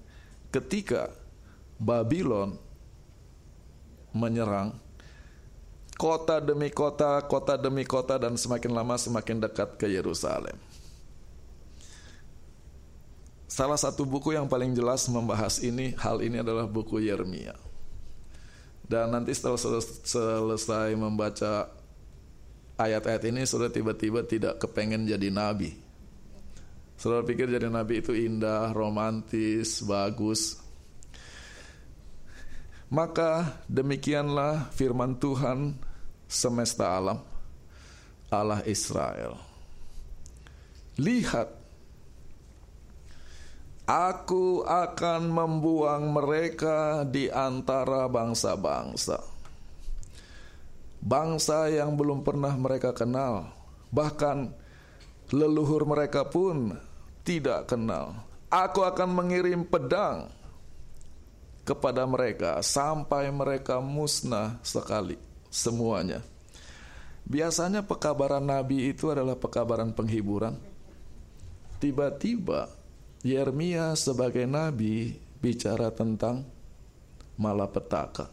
ketika 0.51 1.15
Babylon 1.79 2.60
menyerang 4.12 4.75
kota 5.95 6.43
demi 6.43 6.67
kota, 6.67 7.23
kota 7.32 7.56
demi 7.56 7.88
kota 7.88 8.19
dan 8.19 8.36
semakin 8.36 8.75
lama 8.75 8.99
semakin 8.99 9.39
dekat 9.39 9.79
ke 9.79 9.88
Yerusalem. 9.88 10.70
Salah 13.51 13.75
satu 13.75 14.07
buku 14.07 14.31
yang 14.31 14.47
paling 14.47 14.71
jelas 14.71 15.11
membahas 15.11 15.59
ini 15.59 15.91
hal 15.99 16.23
ini 16.23 16.39
adalah 16.39 16.71
buku 16.71 17.03
Yeremia. 17.03 17.51
Dan 18.79 19.11
nanti 19.11 19.35
setelah 19.35 19.59
selesai 20.07 20.95
membaca 20.95 21.67
ayat-ayat 22.79 23.27
ini 23.27 23.43
sudah 23.43 23.67
tiba-tiba 23.67 24.23
tidak 24.23 24.55
kepengen 24.55 25.03
jadi 25.03 25.27
nabi. 25.27 25.75
Saudara 26.95 27.27
pikir 27.27 27.51
jadi 27.51 27.67
nabi 27.67 27.99
itu 27.99 28.15
indah, 28.15 28.71
romantis, 28.71 29.83
bagus. 29.83 30.55
Maka 32.87 33.59
demikianlah 33.67 34.71
firman 34.71 35.19
Tuhan 35.19 35.75
semesta 36.23 36.95
alam, 36.95 37.19
Allah 38.31 38.63
Israel. 38.63 39.35
Lihat 40.95 41.61
Aku 43.91 44.63
akan 44.63 45.27
membuang 45.27 46.15
mereka 46.15 47.04
di 47.04 47.27
antara 47.27 48.08
bangsa-bangsa. 48.08 49.19
Bangsa 51.04 51.67
yang 51.67 51.99
belum 51.99 52.23
pernah 52.23 52.56
mereka 52.56 52.95
kenal, 52.95 53.51
bahkan 53.91 54.56
leluhur 55.27 55.84
mereka 55.84 56.23
pun 56.23 56.80
tidak 57.27 57.67
kenal. 57.67 58.15
Aku 58.47 58.88
akan 58.88 59.12
mengirim 59.12 59.67
pedang 59.67 60.32
kepada 61.67 62.08
mereka 62.08 62.63
sampai 62.63 63.27
mereka 63.27 63.84
musnah 63.84 64.56
sekali 64.63 65.19
semuanya. 65.51 66.23
Biasanya 67.27 67.84
pekabaran 67.84 68.47
nabi 68.47 68.88
itu 68.88 69.12
adalah 69.12 69.36
pekabaran 69.36 69.91
penghiburan. 69.91 70.56
Tiba-tiba 71.84 72.81
Yeremia 73.21 73.93
sebagai 73.93 74.49
nabi 74.49 75.17
bicara 75.41 75.93
tentang 75.93 76.45
malapetaka. 77.38 78.29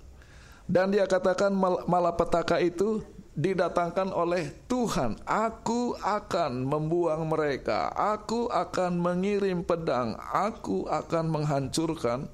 Dan 0.69 0.93
dia 0.93 1.09
katakan 1.09 1.53
malapetaka 1.89 2.61
itu 2.61 3.01
didatangkan 3.39 4.13
oleh 4.13 4.53
Tuhan. 4.67 5.17
Aku 5.25 5.97
akan 5.97 6.67
membuang 6.67 7.25
mereka. 7.25 7.89
Aku 7.95 8.51
akan 8.53 8.99
mengirim 8.99 9.63
pedang. 9.63 10.19
Aku 10.19 10.85
akan 10.91 11.25
menghancurkan 11.31 12.29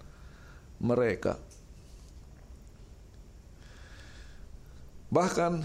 mereka. 0.81 1.39
Bahkan 5.13 5.63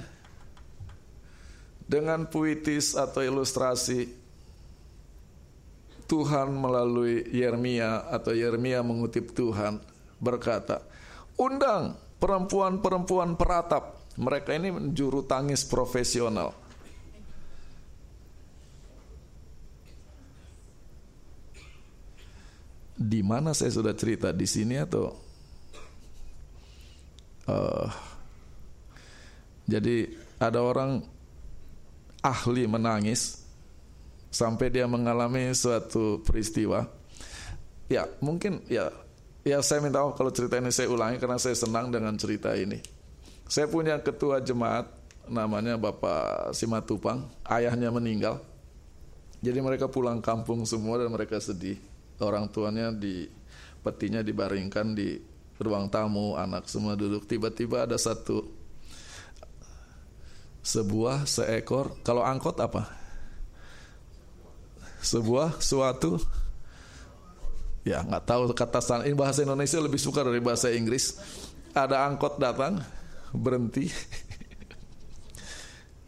dengan 1.90 2.30
puitis 2.30 2.94
atau 2.94 3.26
ilustrasi 3.26 4.19
Tuhan 6.10 6.50
melalui 6.50 7.22
Yeremia 7.30 8.10
atau 8.10 8.34
Yeremia 8.34 8.82
mengutip 8.82 9.30
Tuhan 9.38 9.78
berkata, 10.18 10.82
"Undang 11.38 11.94
perempuan-perempuan 12.18 13.38
peratap. 13.38 14.10
Mereka 14.18 14.58
ini 14.58 14.90
juru 14.98 15.22
tangis 15.22 15.62
profesional." 15.62 16.58
Di 23.00 23.22
mana 23.24 23.54
saya 23.54 23.72
sudah 23.72 23.94
cerita 23.96 24.34
di 24.36 24.44
sini 24.44 24.76
atau 24.76 25.14
uh, 27.48 27.88
jadi 29.70 30.10
ada 30.42 30.60
orang 30.60 31.00
ahli 32.20 32.68
menangis 32.68 33.40
sampai 34.30 34.70
dia 34.70 34.86
mengalami 34.86 35.50
suatu 35.54 36.22
peristiwa. 36.22 36.86
Ya, 37.90 38.06
mungkin 38.22 38.62
ya 38.70 38.94
ya 39.42 39.60
saya 39.66 39.82
minta 39.82 40.06
maaf 40.06 40.14
kalau 40.14 40.30
cerita 40.30 40.62
ini 40.62 40.70
saya 40.70 40.94
ulangi 40.94 41.18
karena 41.18 41.42
saya 41.42 41.58
senang 41.58 41.90
dengan 41.90 42.14
cerita 42.16 42.54
ini. 42.54 42.78
Saya 43.50 43.66
punya 43.66 43.98
ketua 43.98 44.38
jemaat 44.46 44.86
namanya 45.26 45.78
Bapak 45.78 46.54
Simatupang, 46.54 47.26
ayahnya 47.50 47.90
meninggal. 47.90 48.42
Jadi 49.42 49.58
mereka 49.64 49.90
pulang 49.90 50.22
kampung 50.22 50.68
semua 50.70 51.02
dan 51.02 51.10
mereka 51.10 51.42
sedih. 51.42 51.80
Orang 52.20 52.52
tuanya 52.52 52.92
di 52.92 53.26
petinya 53.80 54.20
dibaringkan 54.20 54.94
di 54.94 55.18
ruang 55.58 55.88
tamu, 55.88 56.36
anak 56.36 56.68
semua 56.68 56.94
duduk. 56.94 57.24
Tiba-tiba 57.26 57.88
ada 57.88 57.96
satu 57.96 58.44
sebuah 60.60 61.24
seekor, 61.24 61.96
kalau 62.04 62.22
angkot 62.22 62.60
apa? 62.60 62.99
Sebuah 65.00 65.64
suatu 65.64 66.20
ya 67.88 68.04
nggak 68.04 68.24
tahu 68.28 68.52
kata 68.54 69.08
ini 69.08 69.16
bahasa 69.16 69.42
Indonesia 69.42 69.80
lebih 69.80 70.00
suka 70.00 70.22
dari 70.22 70.44
bahasa 70.44 70.70
Inggris. 70.70 71.18
Ada 71.70 72.10
angkot 72.10 72.42
datang, 72.42 72.82
berhenti. 73.34 73.90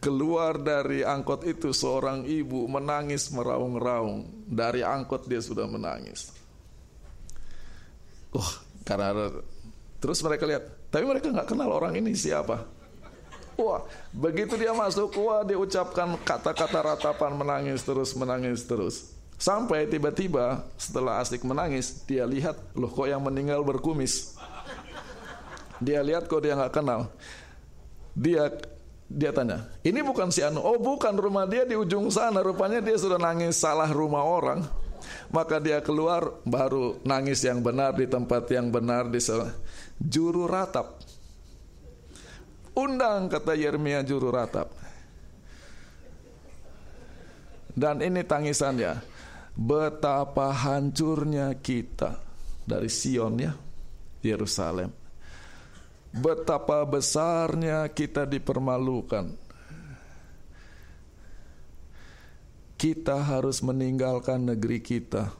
Keluar 0.02 0.58
dari 0.58 1.06
angkot 1.06 1.46
itu 1.46 1.70
seorang 1.70 2.26
ibu 2.26 2.66
menangis 2.66 3.30
meraung-raung. 3.30 4.26
Dari 4.50 4.82
angkot 4.82 5.30
dia 5.30 5.38
sudah 5.38 5.70
menangis. 5.70 6.34
Oh, 8.34 8.50
karena 8.82 9.30
terus 10.02 10.18
mereka 10.26 10.50
lihat, 10.50 10.90
tapi 10.90 11.06
mereka 11.06 11.30
nggak 11.30 11.46
kenal 11.46 11.70
orang 11.70 11.94
ini 11.94 12.10
siapa. 12.18 12.66
Wah, 13.56 13.84
begitu 14.10 14.56
dia 14.56 14.72
masuk, 14.72 15.12
wah 15.20 15.44
dia 15.44 15.60
ucapkan 15.60 16.16
kata-kata 16.24 16.78
ratapan 16.80 17.32
menangis 17.36 17.84
terus, 17.84 18.16
menangis 18.16 18.64
terus. 18.64 19.12
Sampai 19.36 19.90
tiba-tiba 19.90 20.64
setelah 20.78 21.18
asik 21.18 21.42
menangis, 21.42 22.06
dia 22.06 22.22
lihat, 22.24 22.56
loh 22.78 22.88
kok 22.88 23.10
yang 23.10 23.20
meninggal 23.20 23.60
berkumis. 23.66 24.38
Dia 25.82 25.98
lihat 25.98 26.30
kok 26.30 26.46
dia 26.46 26.54
nggak 26.54 26.74
kenal. 26.78 27.10
Dia 28.14 28.54
dia 29.12 29.28
tanya, 29.28 29.68
ini 29.84 30.00
bukan 30.00 30.32
si 30.32 30.40
Anu. 30.40 30.64
Oh 30.64 30.80
bukan 30.80 31.12
rumah 31.12 31.44
dia 31.44 31.68
di 31.68 31.76
ujung 31.76 32.08
sana. 32.08 32.40
Rupanya 32.40 32.80
dia 32.80 32.96
sudah 32.96 33.20
nangis 33.20 33.60
salah 33.60 33.90
rumah 33.92 34.24
orang. 34.24 34.64
Maka 35.28 35.60
dia 35.60 35.82
keluar 35.84 36.38
baru 36.46 36.96
nangis 37.04 37.42
yang 37.44 37.60
benar 37.60 37.92
di 37.92 38.08
tempat 38.08 38.46
yang 38.48 38.72
benar 38.72 39.10
di 39.10 39.20
juru 40.00 40.48
ratap. 40.48 41.02
Undang 42.72 43.28
kata 43.28 43.52
Yeremia 43.52 44.00
juru 44.00 44.32
ratap. 44.32 44.72
Dan 47.72 48.00
ini 48.00 48.24
tangisannya. 48.24 49.00
Betapa 49.52 50.48
hancurnya 50.48 51.52
kita 51.60 52.16
dari 52.64 52.88
Sion 52.88 53.36
ya, 53.36 53.52
Yerusalem 54.24 55.02
betapa 56.12 56.84
besarnya 56.84 57.88
kita 57.88 58.28
dipermalukan. 58.28 59.32
Kita 62.76 63.16
harus 63.22 63.62
meninggalkan 63.64 64.42
negeri 64.42 64.82
kita. 64.82 65.32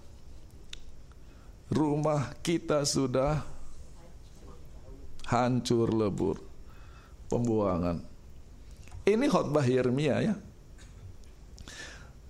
Rumah 1.73 2.38
kita 2.40 2.87
sudah 2.87 3.42
hancur 5.27 5.90
lebur. 5.90 6.52
Pembuangan. 7.33 7.97
Ini 9.09 9.25
khotbah 9.33 9.64
Yeremia 9.64 10.21
ya. 10.21 10.35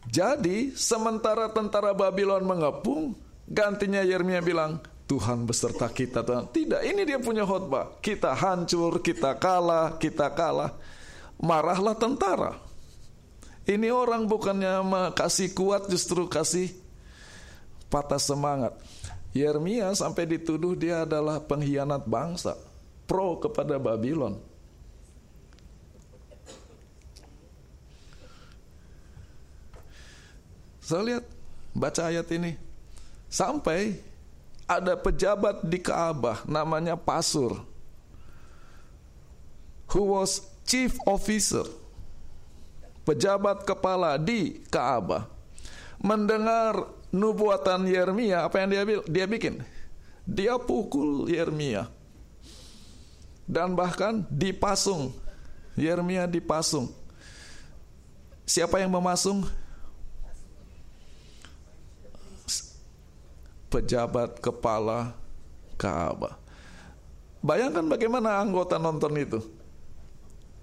Jadi 0.06 0.70
sementara 0.78 1.50
tentara 1.50 1.90
Babylon 1.90 2.46
mengepung, 2.46 3.18
gantinya 3.50 4.06
Yeremia 4.06 4.38
bilang, 4.38 4.78
Tuhan 5.10 5.44
beserta 5.44 5.90
kita 5.90 6.22
Tuhan. 6.22 6.48
Tidak, 6.48 6.80
ini 6.86 7.02
dia 7.02 7.18
punya 7.18 7.42
khotbah. 7.42 7.98
Kita 7.98 8.32
hancur, 8.32 9.02
kita 9.02 9.36
kalah, 9.36 9.98
kita 9.98 10.30
kalah. 10.32 10.72
Marahlah 11.42 11.98
tentara. 11.98 12.56
Ini 13.66 13.90
orang 13.94 14.26
bukannya 14.26 14.82
kasih 15.14 15.54
kuat 15.54 15.86
justru 15.90 16.26
kasih 16.26 16.70
patah 17.92 18.18
semangat. 18.18 18.74
Yeremia 19.36 19.92
sampai 19.92 20.24
dituduh 20.28 20.72
dia 20.76 21.04
adalah 21.04 21.40
pengkhianat 21.40 22.04
bangsa, 22.08 22.56
pro 23.04 23.36
kepada 23.36 23.76
Babylon. 23.76 24.51
Saya 30.92 31.08
lihat 31.08 31.24
baca 31.72 32.02
ayat 32.12 32.28
ini. 32.36 32.60
Sampai 33.32 33.96
ada 34.68 34.92
pejabat 34.92 35.64
di 35.64 35.80
Kaabah 35.80 36.44
namanya 36.44 37.00
Pasur 37.00 37.64
who 39.88 40.12
was 40.12 40.44
chief 40.68 40.92
officer 41.08 41.64
pejabat 43.08 43.64
kepala 43.64 44.20
di 44.20 44.60
Kaabah 44.68 45.28
mendengar 45.96 46.84
nubuatan 47.08 47.88
Yeremia 47.88 48.44
apa 48.44 48.60
yang 48.60 48.68
dia 48.68 48.84
dia 49.08 49.24
bikin? 49.24 49.64
Dia 50.28 50.60
pukul 50.60 51.32
Yeremia. 51.32 51.88
Dan 53.48 53.72
bahkan 53.72 54.28
dipasung. 54.28 55.10
Yeremia 55.72 56.28
dipasung. 56.28 56.92
Siapa 58.44 58.76
yang 58.76 58.92
memasung 58.92 59.48
pejabat 63.72 64.36
kepala 64.44 65.16
Ka'bah. 65.80 66.36
Bayangkan 67.42 67.88
bagaimana 67.88 68.38
anggota 68.38 68.76
nonton 68.76 69.16
itu. 69.16 69.40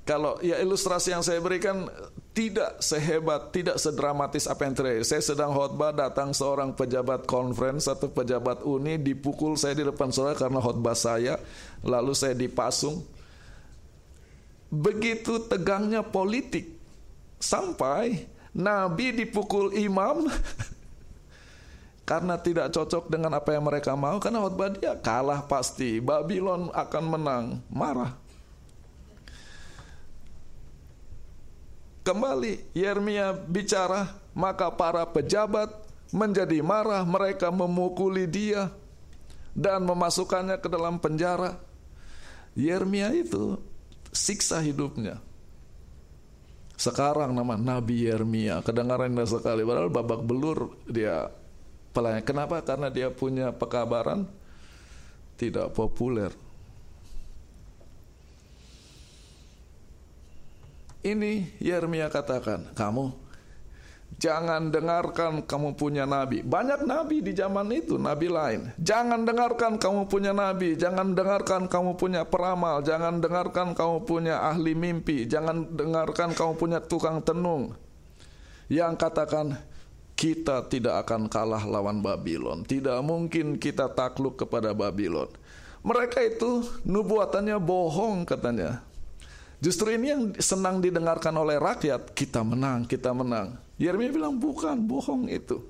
Kalau 0.08 0.40
ya 0.42 0.58
ilustrasi 0.64 1.14
yang 1.14 1.22
saya 1.22 1.38
berikan 1.38 1.86
tidak 2.34 2.80
sehebat, 2.80 3.52
tidak 3.52 3.78
sedramatis 3.78 4.48
apa 4.48 4.64
yang 4.64 4.74
terjadi. 4.74 5.04
Saya 5.04 5.22
sedang 5.22 5.52
khotbah, 5.52 5.92
datang 5.92 6.32
seorang 6.32 6.72
pejabat 6.72 7.28
conference 7.28 7.92
atau 7.92 8.08
pejabat 8.08 8.64
uni, 8.64 8.96
dipukul 8.96 9.60
saya 9.60 9.76
di 9.76 9.84
depan 9.84 10.08
saudara 10.10 10.40
karena 10.40 10.64
khotbah 10.64 10.96
saya, 10.96 11.36
lalu 11.84 12.16
saya 12.16 12.32
dipasung. 12.32 13.04
Begitu 14.72 15.46
tegangnya 15.52 16.00
politik, 16.00 16.80
sampai 17.44 18.30
Nabi 18.56 19.14
dipukul 19.14 19.76
imam, 19.76 20.32
karena 22.10 22.42
tidak 22.42 22.74
cocok 22.74 23.06
dengan 23.06 23.38
apa 23.38 23.54
yang 23.54 23.70
mereka 23.70 23.94
mau 23.94 24.18
karena 24.18 24.42
khotbah 24.42 24.74
dia 24.74 24.98
kalah 24.98 25.46
pasti. 25.46 26.02
Babylon 26.02 26.74
akan 26.74 27.04
menang. 27.06 27.46
Marah. 27.70 28.18
Kembali 32.02 32.74
Yeremia 32.74 33.38
bicara 33.38 34.10
maka 34.34 34.74
para 34.74 35.06
pejabat 35.06 35.70
menjadi 36.10 36.66
marah 36.66 37.06
mereka 37.06 37.54
memukuli 37.54 38.26
dia 38.26 38.74
dan 39.54 39.86
memasukkannya 39.86 40.58
ke 40.58 40.66
dalam 40.66 40.98
penjara. 40.98 41.62
Yeremia 42.58 43.14
itu 43.14 43.62
siksa 44.10 44.58
hidupnya. 44.66 45.22
Sekarang 46.74 47.38
nama 47.38 47.54
Nabi 47.54 48.10
Yeremia. 48.10 48.66
Kedengaran 48.66 49.14
sekali? 49.30 49.62
Padahal 49.62 49.94
babak 49.94 50.26
belur 50.26 50.74
dia 50.90 51.30
pelayan. 51.92 52.24
Kenapa? 52.24 52.62
Karena 52.62 52.88
dia 52.94 53.10
punya 53.10 53.54
pekabaran 53.54 54.28
tidak 55.40 55.72
populer. 55.72 56.32
Ini 61.00 61.48
Yeremia 61.64 62.12
katakan, 62.12 62.76
kamu 62.76 63.16
jangan 64.20 64.68
dengarkan 64.68 65.48
kamu 65.48 65.80
punya 65.80 66.04
nabi. 66.04 66.44
Banyak 66.44 66.84
nabi 66.84 67.24
di 67.24 67.32
zaman 67.32 67.72
itu, 67.72 67.96
nabi 67.96 68.28
lain. 68.28 68.76
Jangan 68.76 69.24
dengarkan 69.24 69.80
kamu 69.80 70.12
punya 70.12 70.36
nabi, 70.36 70.76
jangan 70.76 71.16
dengarkan 71.16 71.72
kamu 71.72 71.96
punya 71.96 72.28
peramal, 72.28 72.84
jangan 72.84 73.24
dengarkan 73.24 73.72
kamu 73.72 74.04
punya 74.04 74.44
ahli 74.44 74.76
mimpi, 74.76 75.24
jangan 75.24 75.72
dengarkan 75.72 76.36
kamu 76.36 76.60
punya 76.60 76.84
tukang 76.84 77.24
tenung. 77.24 77.72
Yang 78.68 79.00
katakan, 79.00 79.56
kita 80.20 80.68
tidak 80.68 81.08
akan 81.08 81.32
kalah 81.32 81.64
lawan 81.64 82.04
Babylon. 82.04 82.68
Tidak 82.68 83.00
mungkin 83.00 83.56
kita 83.56 83.88
takluk 83.88 84.36
kepada 84.36 84.76
Babylon. 84.76 85.32
Mereka 85.80 86.20
itu 86.28 86.68
nubuatannya 86.84 87.56
bohong 87.56 88.28
katanya. 88.28 88.84
Justru 89.64 89.96
ini 89.96 90.12
yang 90.12 90.24
senang 90.36 90.84
didengarkan 90.84 91.32
oleh 91.40 91.56
rakyat. 91.56 92.12
Kita 92.12 92.44
menang, 92.44 92.84
kita 92.84 93.16
menang. 93.16 93.56
Yeremia 93.80 94.12
bilang 94.12 94.36
bukan, 94.36 94.76
bohong 94.84 95.32
itu. 95.32 95.64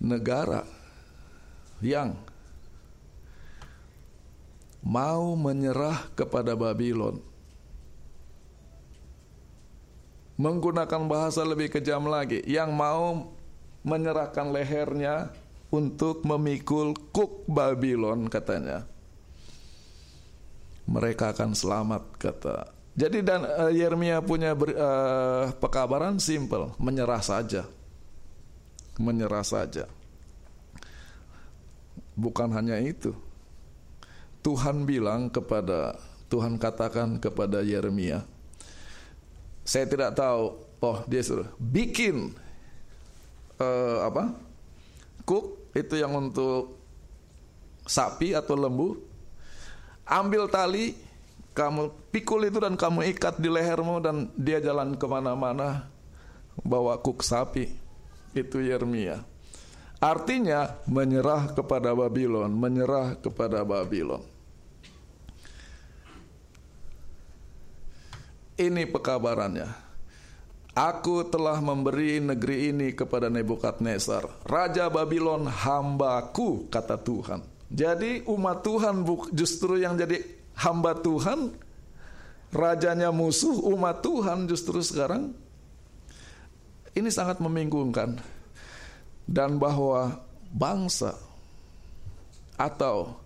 Negara 0.00 0.64
yang 1.84 2.16
mau 4.84 5.32
menyerah 5.32 6.12
kepada 6.12 6.52
Babylon. 6.52 7.18
Menggunakan 10.36 11.08
bahasa 11.08 11.40
lebih 11.40 11.72
kejam 11.72 12.04
lagi, 12.04 12.44
yang 12.44 12.76
mau 12.76 13.32
menyerahkan 13.80 14.52
lehernya 14.52 15.32
untuk 15.72 16.22
memikul 16.28 16.92
kuk 17.10 17.48
Babylon 17.48 18.28
katanya. 18.28 18.84
Mereka 20.84 21.32
akan 21.32 21.56
selamat 21.56 22.02
kata. 22.20 22.56
Jadi 22.94 23.24
dan 23.24 23.42
uh, 23.42 23.72
Yeremia 23.72 24.20
punya 24.22 24.52
ber, 24.52 24.70
uh, 24.76 25.50
pekabaran 25.58 26.20
simple, 26.20 26.76
menyerah 26.76 27.24
saja. 27.24 27.64
Menyerah 29.00 29.42
saja. 29.42 29.88
Bukan 32.14 32.52
hanya 32.54 32.78
itu, 32.78 33.10
Tuhan 34.44 34.84
bilang 34.84 35.32
kepada 35.32 35.96
Tuhan 36.28 36.60
katakan 36.60 37.16
kepada 37.16 37.64
Yeremia, 37.64 38.28
Saya 39.64 39.88
tidak 39.88 40.12
tahu. 40.12 40.60
Oh, 40.84 41.00
dia 41.08 41.24
suruh 41.24 41.48
bikin 41.56 42.36
uh, 43.56 44.04
apa? 44.04 44.36
Cook 45.24 45.72
itu 45.72 45.96
yang 45.96 46.12
untuk 46.12 46.76
sapi 47.88 48.36
atau 48.36 48.52
lembu. 48.52 49.00
Ambil 50.04 50.44
tali, 50.52 50.92
kamu 51.56 51.88
pikul 52.12 52.52
itu 52.52 52.60
dan 52.60 52.76
kamu 52.76 53.16
ikat 53.16 53.40
di 53.40 53.48
lehermu 53.48 53.96
dan 54.04 54.28
dia 54.36 54.60
jalan 54.60 54.92
ke 55.00 55.06
mana-mana 55.08 55.88
bawa 56.60 57.00
kuk 57.00 57.24
sapi. 57.24 57.72
Itu 58.36 58.60
Yeremia. 58.60 59.24
Artinya 60.04 60.76
menyerah 60.84 61.56
kepada 61.56 61.96
Babylon, 61.96 62.52
menyerah 62.52 63.16
kepada 63.16 63.64
Babylon. 63.64 64.33
Ini 68.54 68.86
pekabarannya. 68.86 69.66
Aku 70.74 71.22
telah 71.30 71.62
memberi 71.62 72.18
negeri 72.18 72.74
ini 72.74 72.90
kepada 72.90 73.30
Nebukadnezar, 73.30 74.26
raja 74.42 74.90
Babylon 74.90 75.46
hambaku, 75.46 76.66
kata 76.66 76.98
Tuhan. 76.98 77.46
Jadi 77.70 78.26
umat 78.26 78.66
Tuhan 78.66 79.06
justru 79.30 79.78
yang 79.78 79.94
jadi 79.94 80.18
hamba 80.58 80.98
Tuhan, 80.98 81.54
rajanya 82.50 83.14
musuh, 83.14 83.54
umat 83.70 84.02
Tuhan 84.02 84.50
justru 84.50 84.82
sekarang 84.82 85.34
ini 86.94 87.10
sangat 87.10 87.42
membingungkan. 87.42 88.18
Dan 89.26 89.56
bahwa 89.62 90.22
bangsa 90.50 91.16
atau 92.54 93.18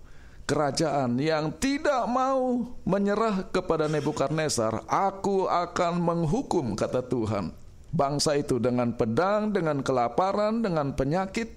kerajaan 0.49 1.21
yang 1.21 1.53
tidak 1.61 2.09
mau 2.09 2.65
menyerah 2.89 3.53
kepada 3.53 3.85
Nebukadnezar, 3.85 4.89
aku 4.89 5.45
akan 5.45 6.01
menghukum 6.01 6.73
kata 6.73 7.05
Tuhan. 7.05 7.53
Bangsa 7.93 8.37
itu 8.41 8.57
dengan 8.57 8.97
pedang, 8.97 9.53
dengan 9.53 9.85
kelaparan, 9.85 10.65
dengan 10.65 10.97
penyakit, 10.97 11.53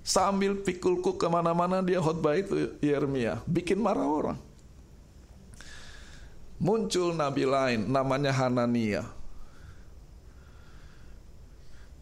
sambil 0.00 0.64
pikulku 0.64 1.20
ke 1.20 1.28
mana-mana 1.28 1.84
dia 1.84 2.00
khotbah 2.00 2.40
itu 2.40 2.72
Yeremia, 2.80 3.44
bikin 3.44 3.76
marah 3.76 4.08
orang. 4.08 4.38
Muncul 6.60 7.16
nabi 7.16 7.44
lain 7.48 7.88
namanya 7.88 8.32
Hanania. 8.36 9.04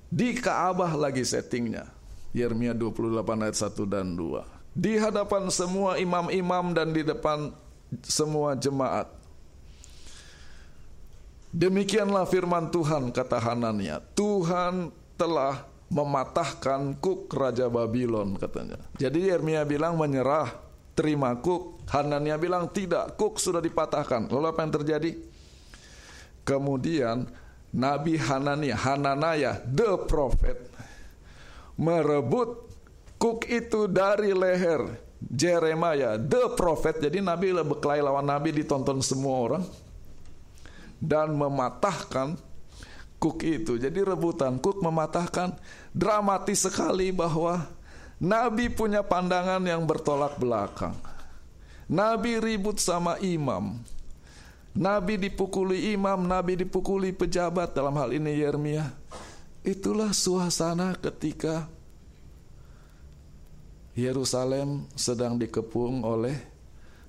Di 0.09 0.35
Kaabah 0.35 0.99
lagi 0.99 1.23
settingnya. 1.23 1.95
Yeremia 2.35 2.75
28 2.75 3.45
ayat 3.45 3.57
1 3.61 3.87
dan 3.87 4.19
2. 4.19 4.58
Di 4.79 4.95
hadapan 4.95 5.51
semua 5.51 5.99
imam-imam 5.99 6.71
dan 6.71 6.95
di 6.95 7.03
depan 7.03 7.51
semua 8.07 8.55
jemaat. 8.55 9.11
Demikianlah 11.51 12.23
firman 12.31 12.71
Tuhan 12.71 13.11
kata 13.11 13.43
Hanania. 13.43 13.99
Tuhan 14.15 14.95
telah 15.19 15.67
mematahkan 15.91 16.95
kuk 17.03 17.27
Raja 17.35 17.67
Babylon 17.67 18.39
katanya. 18.39 18.79
Jadi 19.03 19.33
Yeremia 19.33 19.67
bilang 19.67 19.99
menyerah, 19.99 20.55
terima 20.95 21.35
kuk. 21.35 21.83
Hanania 21.91 22.39
bilang 22.39 22.71
tidak, 22.71 23.19
kuk 23.19 23.41
sudah 23.43 23.59
dipatahkan. 23.65 24.31
Lalu 24.31 24.47
apa 24.47 24.61
yang 24.63 24.73
terjadi? 24.79 25.11
Kemudian 26.47 27.27
Nabi 27.75 28.15
Hanania, 28.15 28.77
Hananaya, 28.77 29.59
the 29.65 29.97
prophet, 30.07 30.71
merebut 31.75 32.68
kuk 33.19 33.45
itu 33.51 33.91
dari 33.91 34.33
leher 34.33 34.97
Jeremiah, 35.19 36.15
the 36.15 36.55
prophet. 36.55 37.03
Jadi 37.03 37.19
Nabi 37.19 37.51
berkelahi 37.51 38.01
lawan 38.01 38.25
Nabi 38.25 38.55
ditonton 38.55 39.03
semua 39.03 39.35
orang 39.35 39.65
dan 41.03 41.35
mematahkan 41.35 42.39
kuk 43.19 43.43
itu. 43.43 43.77
Jadi 43.77 43.99
rebutan 44.03 44.63
kuk 44.63 44.79
mematahkan 44.79 45.59
dramatis 45.91 46.71
sekali 46.71 47.11
bahwa 47.11 47.67
Nabi 48.19 48.71
punya 48.71 49.03
pandangan 49.03 49.63
yang 49.63 49.83
bertolak 49.87 50.39
belakang. 50.39 50.95
Nabi 51.91 52.39
ribut 52.39 52.79
sama 52.79 53.19
imam. 53.19 53.79
Nabi 54.79 55.19
dipukuli 55.19 55.95
imam, 55.95 56.23
Nabi 56.23 56.55
dipukuli 56.55 57.11
pejabat 57.11 57.75
dalam 57.75 57.95
hal 57.99 58.15
ini 58.15 58.39
Yeremia. 58.39 58.87
Itulah 59.67 60.15
suasana 60.15 60.95
ketika 60.95 61.67
Yerusalem 63.99 64.87
sedang 64.95 65.35
dikepung 65.35 66.07
oleh 66.07 66.39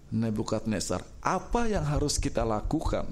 Nebukadnezar. 0.09 1.05
Apa 1.21 1.69
yang 1.69 1.85
harus 1.85 2.17
kita 2.17 2.41
lakukan? 2.41 3.05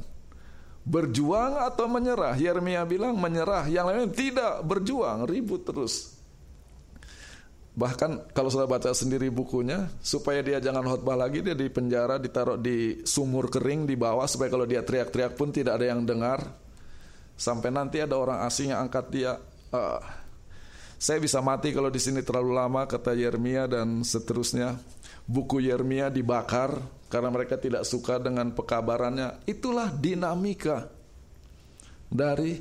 Berjuang 0.81 1.61
atau 1.61 1.85
menyerah? 1.85 2.33
Yeremia 2.33 2.81
bilang 2.89 3.13
menyerah. 3.13 3.69
Yang 3.69 3.85
lain 3.85 4.09
tidak 4.17 4.53
berjuang, 4.65 5.29
ribut 5.29 5.61
terus. 5.61 6.17
Bahkan 7.77 8.33
kalau 8.33 8.49
sudah 8.49 8.65
baca 8.65 8.89
sendiri 8.97 9.29
bukunya, 9.29 9.93
supaya 10.01 10.41
dia 10.41 10.57
jangan 10.57 10.81
khotbah 10.81 11.13
lagi, 11.13 11.45
dia 11.45 11.53
di 11.53 11.69
penjara, 11.69 12.17
ditaruh 12.17 12.57
di 12.57 13.05
sumur 13.05 13.53
kering 13.53 13.85
di 13.85 13.93
bawah, 13.93 14.25
supaya 14.25 14.49
kalau 14.49 14.65
dia 14.65 14.81
teriak-teriak 14.81 15.37
pun 15.37 15.53
tidak 15.53 15.77
ada 15.77 15.93
yang 15.93 16.01
dengar. 16.01 16.41
Sampai 17.37 17.69
nanti 17.69 18.01
ada 18.01 18.17
orang 18.17 18.41
asing 18.49 18.73
yang 18.73 18.89
angkat 18.89 19.05
dia. 19.13 19.37
Uh, 19.69 20.01
saya 20.97 21.21
bisa 21.21 21.37
mati 21.45 21.69
kalau 21.69 21.93
di 21.93 22.01
sini 22.01 22.25
terlalu 22.25 22.57
lama, 22.57 22.89
kata 22.89 23.13
Yeremia 23.13 23.69
dan 23.69 24.01
seterusnya. 24.01 24.81
Buku 25.29 25.61
Yeremia 25.61 26.09
dibakar 26.09 26.73
karena 27.11 27.29
mereka 27.29 27.53
tidak 27.53 27.85
suka 27.85 28.17
dengan 28.17 28.49
pekabarannya. 28.49 29.45
Itulah 29.45 29.93
dinamika 29.93 30.89
dari 32.09 32.57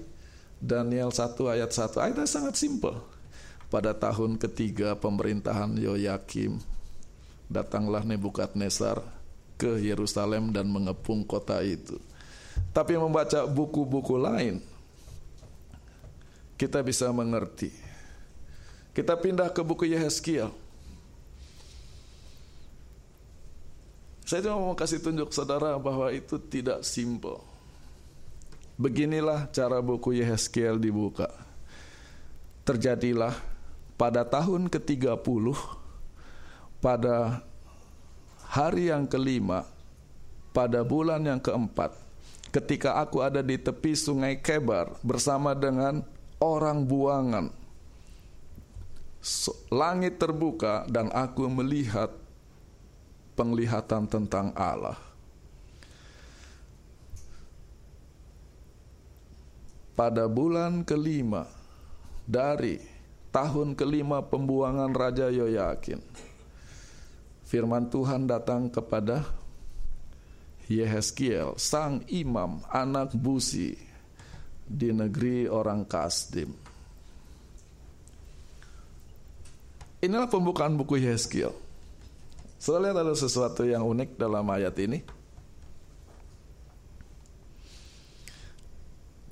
Daniel 0.60 1.08
1 1.08 1.32
ayat 1.48 1.70
1. 1.72 1.96
Ayatnya 1.96 2.28
sangat 2.28 2.60
simpel 2.60 3.00
pada 3.72 3.96
tahun 3.96 4.36
ketiga 4.36 4.94
pemerintahan 5.00 5.72
Yoyakim, 5.80 6.60
datanglah 7.48 8.04
Nebukadnezar 8.04 9.00
ke 9.56 9.80
Yerusalem 9.80 10.52
dan 10.52 10.68
mengepung 10.68 11.24
kota 11.24 11.64
itu. 11.64 11.96
Tapi 12.72 13.00
membaca 13.00 13.48
buku-buku 13.48 14.16
lain, 14.20 14.60
kita 16.60 16.84
bisa 16.84 17.08
mengerti. 17.12 17.85
Kita 18.96 19.12
pindah 19.12 19.52
ke 19.52 19.60
buku 19.60 19.92
Yehezkiel. 19.92 20.48
Saya 24.24 24.40
cuma 24.48 24.72
mau 24.72 24.72
kasih 24.72 25.04
tunjuk 25.04 25.36
saudara 25.36 25.76
bahwa 25.76 26.08
itu 26.16 26.40
tidak 26.40 26.80
simpel. 26.80 27.44
Beginilah 28.80 29.52
cara 29.52 29.84
buku 29.84 30.16
Yehezkiel 30.16 30.80
dibuka. 30.80 31.28
Terjadilah 32.64 33.36
pada 34.00 34.24
tahun 34.24 34.72
ke-30 34.72 35.44
pada 36.80 37.44
hari 38.48 38.88
yang 38.88 39.04
kelima 39.04 39.68
pada 40.56 40.80
bulan 40.80 41.20
yang 41.20 41.40
keempat 41.40 41.92
ketika 42.48 42.96
aku 42.96 43.20
ada 43.20 43.44
di 43.44 43.60
tepi 43.60 43.92
sungai 43.92 44.40
Kebar 44.40 44.96
bersama 45.04 45.52
dengan 45.52 46.00
orang 46.40 46.84
buangan 46.84 47.65
langit 49.74 50.22
terbuka 50.22 50.86
dan 50.86 51.10
aku 51.10 51.50
melihat 51.50 52.14
penglihatan 53.34 54.06
tentang 54.06 54.54
Allah 54.54 54.96
pada 59.96 60.28
bulan 60.28 60.84
kelima 60.84 61.48
dari 62.28 62.78
tahun 63.32 63.72
kelima 63.72 64.20
pembuangan 64.20 64.92
Raja 64.92 65.32
Yoyakin. 65.32 66.00
Firman 67.46 67.88
Tuhan 67.88 68.28
datang 68.28 68.68
kepada 68.68 69.24
Yehezkiel, 70.66 71.54
sang 71.56 72.02
imam, 72.10 72.58
anak 72.68 73.14
busi 73.14 73.78
di 74.66 74.90
negeri 74.90 75.46
orang 75.46 75.86
Kasdim. 75.86 76.75
Inilah 80.04 80.28
pembukaan 80.28 80.76
buku 80.76 81.00
Yehezkiel. 81.00 81.56
Saya 82.60 82.88
lihat 82.88 83.00
ada 83.00 83.14
sesuatu 83.16 83.64
yang 83.64 83.84
unik 83.84 84.20
dalam 84.20 84.44
ayat 84.52 84.76
ini. 84.76 85.00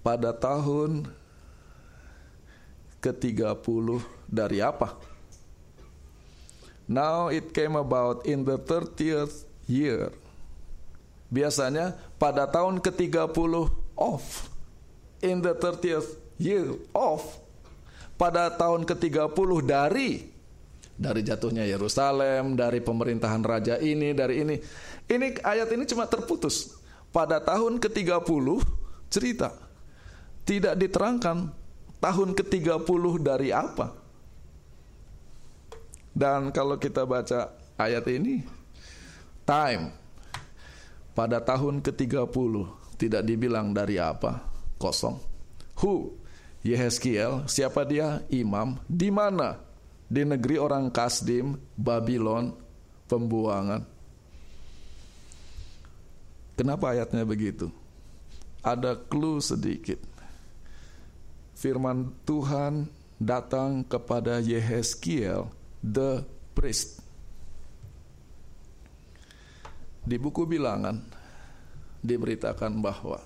Pada 0.00 0.32
tahun 0.36 1.08
ke-30 3.00 3.88
dari 4.28 4.60
apa? 4.64 4.96
Now 6.84 7.32
it 7.32 7.52
came 7.56 7.76
about 7.76 8.28
in 8.28 8.44
the 8.44 8.60
30th 8.60 9.48
year. 9.64 10.12
Biasanya 11.32 11.96
pada 12.20 12.44
tahun 12.48 12.80
ke-30 12.80 13.52
off. 13.96 14.52
In 15.24 15.40
the 15.40 15.56
30th 15.56 16.20
year 16.36 16.76
off. 16.92 17.40
Pada 18.20 18.52
tahun 18.52 18.84
ke-30 18.84 19.48
dari 19.64 20.33
dari 20.94 21.26
jatuhnya 21.26 21.66
Yerusalem, 21.66 22.54
dari 22.54 22.78
pemerintahan 22.78 23.42
raja 23.42 23.74
ini, 23.82 24.14
dari 24.14 24.46
ini. 24.46 24.56
Ini 25.10 25.42
ayat 25.42 25.68
ini 25.74 25.84
cuma 25.90 26.06
terputus. 26.06 26.78
Pada 27.14 27.38
tahun 27.38 27.78
ke-30 27.78 28.46
cerita 29.10 29.54
tidak 30.42 30.74
diterangkan 30.78 31.54
tahun 32.02 32.30
ke-30 32.34 33.04
dari 33.22 33.48
apa. 33.54 33.94
Dan 36.14 36.54
kalau 36.54 36.78
kita 36.78 37.02
baca 37.02 37.54
ayat 37.74 38.06
ini, 38.06 38.46
time 39.42 39.90
pada 41.14 41.42
tahun 41.42 41.82
ke-30 41.82 42.54
tidak 42.98 43.22
dibilang 43.26 43.74
dari 43.74 43.98
apa, 43.98 44.46
kosong. 44.78 45.18
Who? 45.82 46.14
Yehezkiel, 46.64 47.44
siapa 47.50 47.82
dia? 47.84 48.22
Imam. 48.30 48.78
Di 48.86 49.10
mana? 49.10 49.63
Di 50.04 50.22
negeri 50.22 50.60
orang 50.60 50.92
Kasdim, 50.92 51.56
Babylon, 51.74 52.52
pembuangan. 53.08 53.82
Kenapa 56.54 56.94
ayatnya 56.94 57.26
begitu? 57.26 57.72
Ada 58.62 58.94
clue 58.94 59.42
sedikit. 59.42 59.98
Firman 61.58 62.14
Tuhan 62.22 62.86
datang 63.18 63.82
kepada 63.82 64.38
Yehezkiel, 64.38 65.50
the 65.82 66.22
priest. 66.54 67.02
Di 70.04 70.20
buku 70.20 70.44
bilangan 70.44 71.00
diberitakan 72.04 72.84
bahwa 72.84 73.16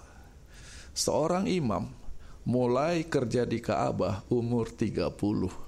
seorang 0.95 1.51
imam 1.51 1.91
mulai 2.47 3.03
kerja 3.03 3.43
di 3.43 3.59
Ka'bah 3.59 4.23
umur 4.31 4.71
30 4.71 5.67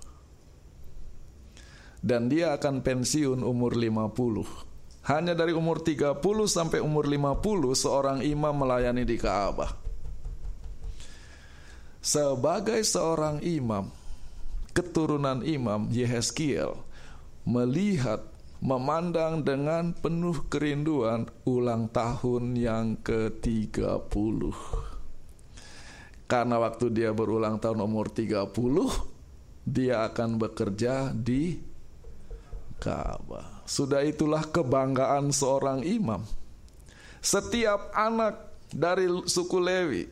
dan 2.00 2.32
dia 2.32 2.56
akan 2.56 2.80
pensiun 2.80 3.44
umur 3.44 3.76
50 3.76 4.70
hanya 5.08 5.32
dari 5.32 5.56
umur 5.56 5.80
30 5.80 6.20
sampai 6.44 6.84
umur 6.84 7.08
50 7.08 7.40
seorang 7.72 8.18
imam 8.20 8.52
melayani 8.52 9.08
di 9.08 9.16
Ka'bah. 9.16 9.72
Sebagai 12.00 12.80
seorang 12.84 13.40
imam, 13.40 13.88
keturunan 14.76 15.40
imam 15.44 15.88
Yehezkiel 15.88 16.76
melihat 17.48 18.24
memandang 18.60 19.40
dengan 19.40 19.96
penuh 19.96 20.48
kerinduan 20.52 21.28
ulang 21.48 21.88
tahun 21.88 22.56
yang 22.56 23.00
ke-30. 23.00 24.52
Karena 26.28 26.56
waktu 26.60 26.86
dia 26.92 27.10
berulang 27.16 27.56
tahun 27.56 27.80
umur 27.84 28.12
30, 28.12 28.52
dia 29.64 30.04
akan 30.08 30.36
bekerja 30.36 31.10
di 31.16 31.69
Ka'bah. 32.80 33.62
Sudah 33.68 34.00
itulah 34.00 34.48
kebanggaan 34.48 35.30
seorang 35.30 35.84
imam. 35.84 36.24
Setiap 37.20 37.92
anak 37.92 38.56
dari 38.72 39.04
suku 39.28 39.60
Lewi 39.60 40.08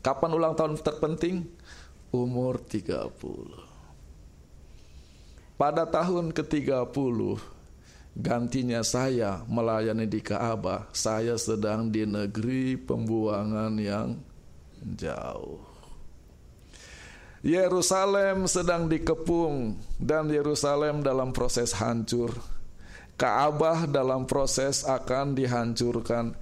kapan 0.00 0.30
ulang 0.32 0.54
tahun 0.56 0.78
terpenting? 0.80 1.44
Umur 2.14 2.62
30. 2.62 3.10
Pada 5.56 5.84
tahun 5.88 6.30
ke-30 6.30 7.18
gantinya 8.16 8.80
saya 8.80 9.44
melayani 9.48 10.06
di 10.08 10.20
Ka'bah, 10.24 10.88
saya 10.96 11.36
sedang 11.36 11.92
di 11.92 12.06
negeri 12.08 12.78
pembuangan 12.80 13.74
yang 13.76 14.16
jauh. 14.80 15.75
Yerusalem 17.46 18.50
sedang 18.50 18.90
dikepung 18.90 19.78
dan 20.02 20.26
Yerusalem 20.26 21.06
dalam 21.06 21.30
proses 21.30 21.70
hancur. 21.78 22.34
Ka'bah 23.14 23.86
dalam 23.86 24.26
proses 24.26 24.82
akan 24.82 25.38
dihancurkan. 25.38 26.34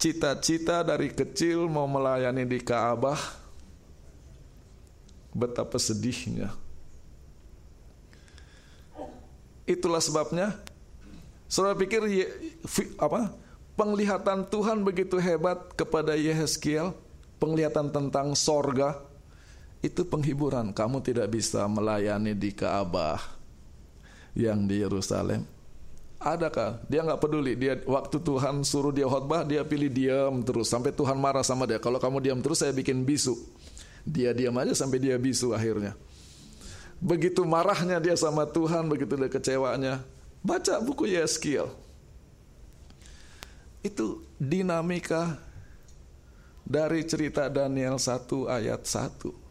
Cita-cita 0.00 0.80
dari 0.80 1.12
kecil 1.12 1.68
mau 1.68 1.84
melayani 1.84 2.48
di 2.48 2.64
Ka'bah 2.64 3.20
betapa 5.36 5.76
sedihnya. 5.76 6.56
Itulah 9.68 10.00
sebabnya 10.00 10.56
Saudara 11.48 11.72
pikir 11.72 12.04
apa? 13.00 13.32
Penglihatan 13.72 14.44
Tuhan 14.52 14.84
begitu 14.84 15.16
hebat 15.16 15.72
kepada 15.72 16.12
Yehezkiel, 16.12 16.92
penglihatan 17.40 17.88
tentang 17.88 18.36
sorga, 18.36 19.00
itu 19.78 20.02
penghiburan. 20.02 20.74
Kamu 20.74 21.02
tidak 21.02 21.30
bisa 21.30 21.62
melayani 21.70 22.34
di 22.34 22.50
Ka'bah 22.50 23.22
yang 24.34 24.66
di 24.66 24.82
Yerusalem. 24.82 25.46
Adakah? 26.18 26.82
Dia 26.90 27.06
nggak 27.06 27.22
peduli. 27.22 27.54
Dia 27.54 27.78
waktu 27.86 28.18
Tuhan 28.18 28.66
suruh 28.66 28.90
dia 28.90 29.06
khotbah, 29.06 29.46
dia 29.46 29.62
pilih 29.62 29.86
diam 29.86 30.42
terus 30.42 30.66
sampai 30.66 30.90
Tuhan 30.90 31.14
marah 31.14 31.46
sama 31.46 31.62
dia. 31.62 31.78
Kalau 31.78 32.02
kamu 32.02 32.18
diam 32.18 32.40
terus, 32.42 32.58
saya 32.58 32.74
bikin 32.74 33.06
bisu. 33.06 33.38
Dia 34.02 34.34
diam 34.34 34.54
aja 34.58 34.74
sampai 34.74 34.98
dia 34.98 35.14
bisu 35.14 35.54
akhirnya. 35.54 35.94
Begitu 36.98 37.46
marahnya 37.46 38.02
dia 38.02 38.18
sama 38.18 38.50
Tuhan, 38.50 38.90
begitu 38.90 39.14
dia 39.14 39.30
kecewanya. 39.30 40.02
Baca 40.42 40.82
buku 40.82 41.06
Yeskiel. 41.06 41.70
Itu 43.78 44.26
dinamika 44.42 45.38
dari 46.66 47.06
cerita 47.06 47.46
Daniel 47.46 47.94
1 47.94 48.26
ayat 48.50 48.82
1. 48.82 49.47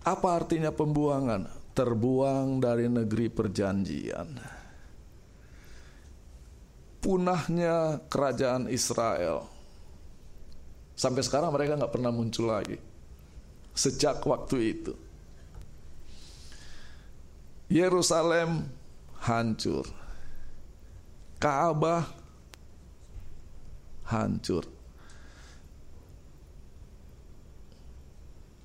Apa 0.00 0.40
artinya 0.40 0.72
pembuangan? 0.72 1.44
Terbuang 1.76 2.60
dari 2.60 2.88
negeri 2.88 3.28
perjanjian. 3.28 4.28
Punahnya 7.00 8.04
kerajaan 8.08 8.68
Israel. 8.68 9.44
Sampai 10.96 11.24
sekarang 11.24 11.52
mereka 11.52 11.76
nggak 11.76 11.92
pernah 11.92 12.12
muncul 12.12 12.48
lagi. 12.48 12.76
Sejak 13.72 14.20
waktu 14.24 14.56
itu. 14.60 14.92
Yerusalem 17.72 18.68
hancur. 19.24 19.88
Ka'bah 21.40 22.04
hancur 24.04 24.79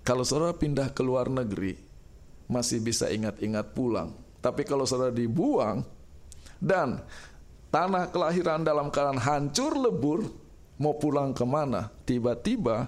Kalau 0.06 0.22
saudara 0.22 0.54
pindah 0.54 0.94
ke 0.94 1.02
luar 1.02 1.34
negeri, 1.34 1.74
masih 2.46 2.78
bisa 2.78 3.10
ingat-ingat 3.10 3.74
pulang. 3.74 4.14
Tapi 4.38 4.62
kalau 4.62 4.86
saudara 4.86 5.10
dibuang 5.10 5.82
dan 6.62 7.02
tanah 7.74 8.14
kelahiran 8.14 8.62
dalam 8.62 8.94
keadaan 8.94 9.18
hancur 9.18 9.74
lebur, 9.74 10.30
mau 10.78 10.94
pulang 11.02 11.34
ke 11.34 11.42
mana? 11.42 11.90
Tiba-tiba 12.06 12.86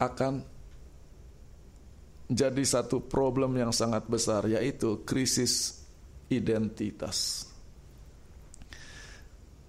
akan 0.00 0.40
jadi 2.32 2.64
satu 2.64 3.04
problem 3.04 3.60
yang 3.60 3.72
sangat 3.76 4.08
besar, 4.08 4.48
yaitu 4.48 5.04
krisis 5.04 5.84
identitas. 6.32 7.44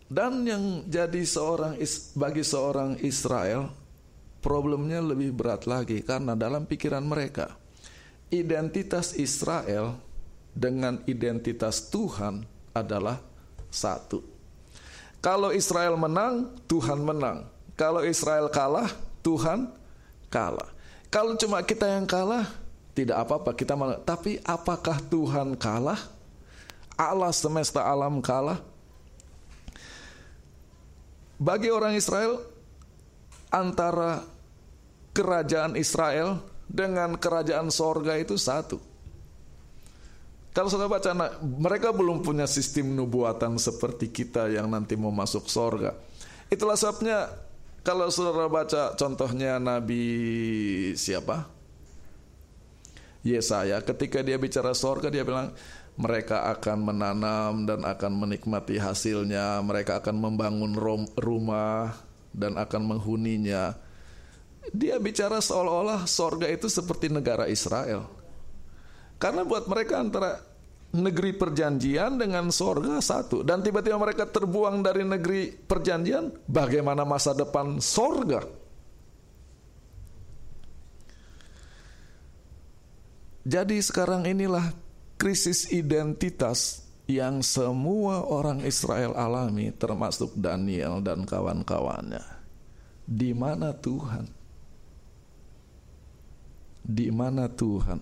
Dan 0.08 0.48
yang 0.48 0.88
jadi 0.88 1.22
seorang 1.22 1.76
bagi 2.16 2.44
seorang 2.48 2.98
Israel 3.04 3.79
problemnya 4.40 5.04
lebih 5.04 5.36
berat 5.36 5.68
lagi 5.68 6.00
karena 6.04 6.36
dalam 6.36 6.64
pikiran 6.64 7.04
mereka 7.04 7.60
identitas 8.30 9.18
Israel 9.18 9.98
dengan 10.54 11.02
identitas 11.06 11.90
Tuhan 11.90 12.46
adalah 12.74 13.22
satu. 13.70 14.22
Kalau 15.20 15.52
Israel 15.52 16.00
menang, 16.00 16.56
Tuhan 16.66 17.04
menang. 17.04 17.44
Kalau 17.76 18.04
Israel 18.08 18.48
kalah, 18.48 18.88
Tuhan 19.20 19.68
kalah. 20.32 20.72
Kalau 21.12 21.36
cuma 21.36 21.60
kita 21.66 21.90
yang 21.90 22.08
kalah, 22.08 22.48
tidak 22.96 23.18
apa-apa 23.28 23.52
kita 23.56 23.76
malah. 23.76 24.00
Tapi 24.00 24.40
apakah 24.46 25.00
Tuhan 25.12 25.58
kalah? 25.60 26.00
Allah 26.96 27.32
semesta 27.32 27.84
alam 27.84 28.20
kalah? 28.20 28.60
Bagi 31.40 31.72
orang 31.72 31.96
Israel, 31.96 32.44
antara 33.50 34.26
kerajaan 35.14 35.74
Israel 35.76 36.42
dengan 36.70 37.18
kerajaan 37.18 37.74
sorga 37.74 38.16
itu 38.16 38.38
satu. 38.38 38.78
Kalau 40.50 40.70
saudara 40.70 40.98
baca, 40.98 41.14
nah, 41.14 41.30
mereka 41.42 41.94
belum 41.94 42.26
punya 42.26 42.50
sistem 42.50 42.98
nubuatan 42.98 43.62
seperti 43.62 44.10
kita 44.10 44.50
yang 44.50 44.70
nanti 44.70 44.98
mau 44.98 45.14
masuk 45.14 45.46
sorga. 45.46 45.94
Itulah 46.50 46.74
sebabnya 46.74 47.30
kalau 47.86 48.10
saudara 48.10 48.50
baca 48.50 48.98
contohnya 48.98 49.62
Nabi 49.62 50.04
siapa? 50.98 51.46
Yesaya 53.20 53.84
ketika 53.84 54.24
dia 54.24 54.40
bicara 54.40 54.72
sorga 54.72 55.12
dia 55.12 55.28
bilang 55.28 55.52
mereka 56.00 56.48
akan 56.56 56.78
menanam 56.92 57.68
dan 57.68 57.84
akan 57.84 58.24
menikmati 58.24 58.80
hasilnya, 58.80 59.60
mereka 59.60 60.00
akan 60.00 60.16
membangun 60.16 60.72
rumah, 61.20 61.92
dan 62.34 62.58
akan 62.58 62.96
menghuninya. 62.96 63.78
Dia 64.70 65.02
bicara 65.02 65.42
seolah-olah 65.42 66.06
sorga 66.06 66.46
itu 66.46 66.70
seperti 66.70 67.10
negara 67.10 67.50
Israel. 67.50 68.06
Karena 69.20 69.44
buat 69.44 69.66
mereka 69.68 70.00
antara 70.00 70.40
negeri 70.90 71.38
perjanjian 71.38 72.18
dengan 72.18 72.50
sorga 72.50 72.98
satu. 73.02 73.46
Dan 73.46 73.62
tiba-tiba 73.62 73.98
mereka 73.98 74.26
terbuang 74.26 74.82
dari 74.82 75.06
negeri 75.06 75.54
perjanjian, 75.54 76.34
bagaimana 76.50 77.06
masa 77.06 77.34
depan 77.38 77.78
sorga? 77.82 78.46
Jadi 83.50 83.82
sekarang 83.82 84.30
inilah 84.30 84.70
krisis 85.18 85.74
identitas 85.74 86.89
yang 87.10 87.42
semua 87.42 88.22
orang 88.22 88.62
Israel 88.62 89.18
alami 89.18 89.74
termasuk 89.74 90.30
Daniel 90.38 91.02
dan 91.02 91.26
kawan-kawannya. 91.26 92.22
Di 93.10 93.34
mana 93.34 93.74
Tuhan? 93.74 94.30
Di 96.86 97.10
mana 97.10 97.50
Tuhan? 97.50 97.98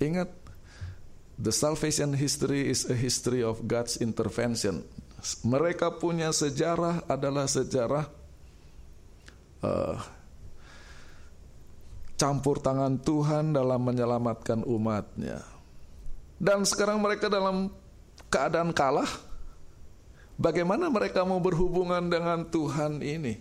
Ingat 0.00 0.32
the 1.36 1.52
salvation 1.52 2.16
history 2.16 2.64
is 2.72 2.88
a 2.88 2.96
history 2.96 3.44
of 3.44 3.60
God's 3.68 4.00
intervention. 4.00 4.80
Mereka 5.44 6.00
punya 6.00 6.32
sejarah 6.32 7.04
adalah 7.04 7.44
sejarah 7.44 8.08
uh, 9.60 10.00
campur 12.16 12.56
tangan 12.56 12.96
Tuhan 13.04 13.52
dalam 13.52 13.84
menyelamatkan 13.84 14.64
umatnya. 14.64 15.44
Dan 16.40 16.64
sekarang 16.64 17.04
mereka 17.04 17.28
dalam 17.28 17.83
keadaan 18.28 18.74
kalah. 18.74 19.08
Bagaimana 20.34 20.90
mereka 20.90 21.22
mau 21.22 21.38
berhubungan 21.38 22.10
dengan 22.10 22.42
Tuhan 22.50 22.98
ini? 22.98 23.38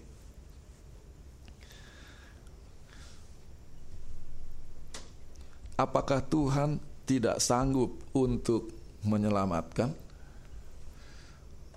Apakah 5.73 6.21
Tuhan 6.21 6.77
tidak 7.09 7.41
sanggup 7.41 7.97
untuk 8.13 8.69
menyelamatkan? 9.01 9.89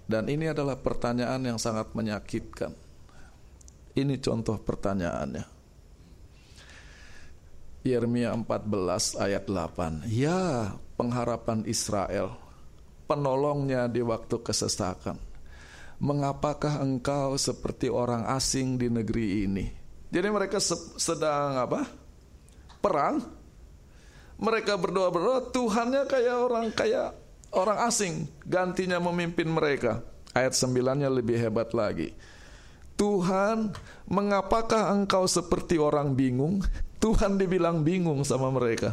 Dan 0.07 0.28
ini 0.30 0.53
adalah 0.53 0.78
pertanyaan 0.78 1.42
yang 1.42 1.59
sangat 1.59 1.90
menyakitkan. 1.97 2.70
Ini 3.97 4.20
contoh 4.20 4.61
pertanyaannya. 4.61 5.57
Yeremia 7.82 8.36
14 8.36 9.16
ayat 9.16 9.49
8. 9.49 10.07
Ya, 10.11 10.74
pengharapan 11.01 11.64
Israel, 11.66 12.36
penolongnya 13.07 13.86
di 13.86 14.02
waktu 14.02 14.42
kesesakan. 14.42 15.16
Mengapakah 15.96 16.84
engkau 16.84 17.40
seperti 17.40 17.88
orang 17.88 18.28
asing 18.36 18.76
di 18.76 18.92
negeri 18.92 19.48
ini? 19.48 19.66
Jadi 20.12 20.28
mereka 20.28 20.61
sedang 21.00 21.57
apa? 21.57 21.88
Perang. 22.84 23.24
Mereka 24.36 24.76
berdoa-berdoa, 24.76 25.48
Tuhannya 25.48 26.04
kayak 26.04 26.36
orang 26.36 26.66
kayak 26.68 27.16
orang 27.57 27.88
asing, 27.88 28.28
gantinya 28.44 29.00
memimpin 29.00 29.48
mereka. 29.48 30.04
Ayat 30.36 30.52
9-nya 30.52 31.09
lebih 31.09 31.40
hebat 31.40 31.72
lagi. 31.72 32.12
Tuhan, 33.00 33.72
mengapakah 34.04 34.92
engkau 34.92 35.24
seperti 35.24 35.80
orang 35.80 36.12
bingung? 36.12 36.61
Tuhan 37.00 37.40
dibilang 37.40 37.80
bingung 37.80 38.20
sama 38.28 38.52
mereka. 38.52 38.92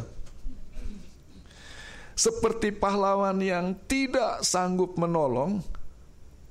Seperti 2.14 2.70
pahlawan 2.70 3.36
yang 3.42 3.74
tidak 3.90 4.46
sanggup 4.46 4.94
menolong, 4.94 5.58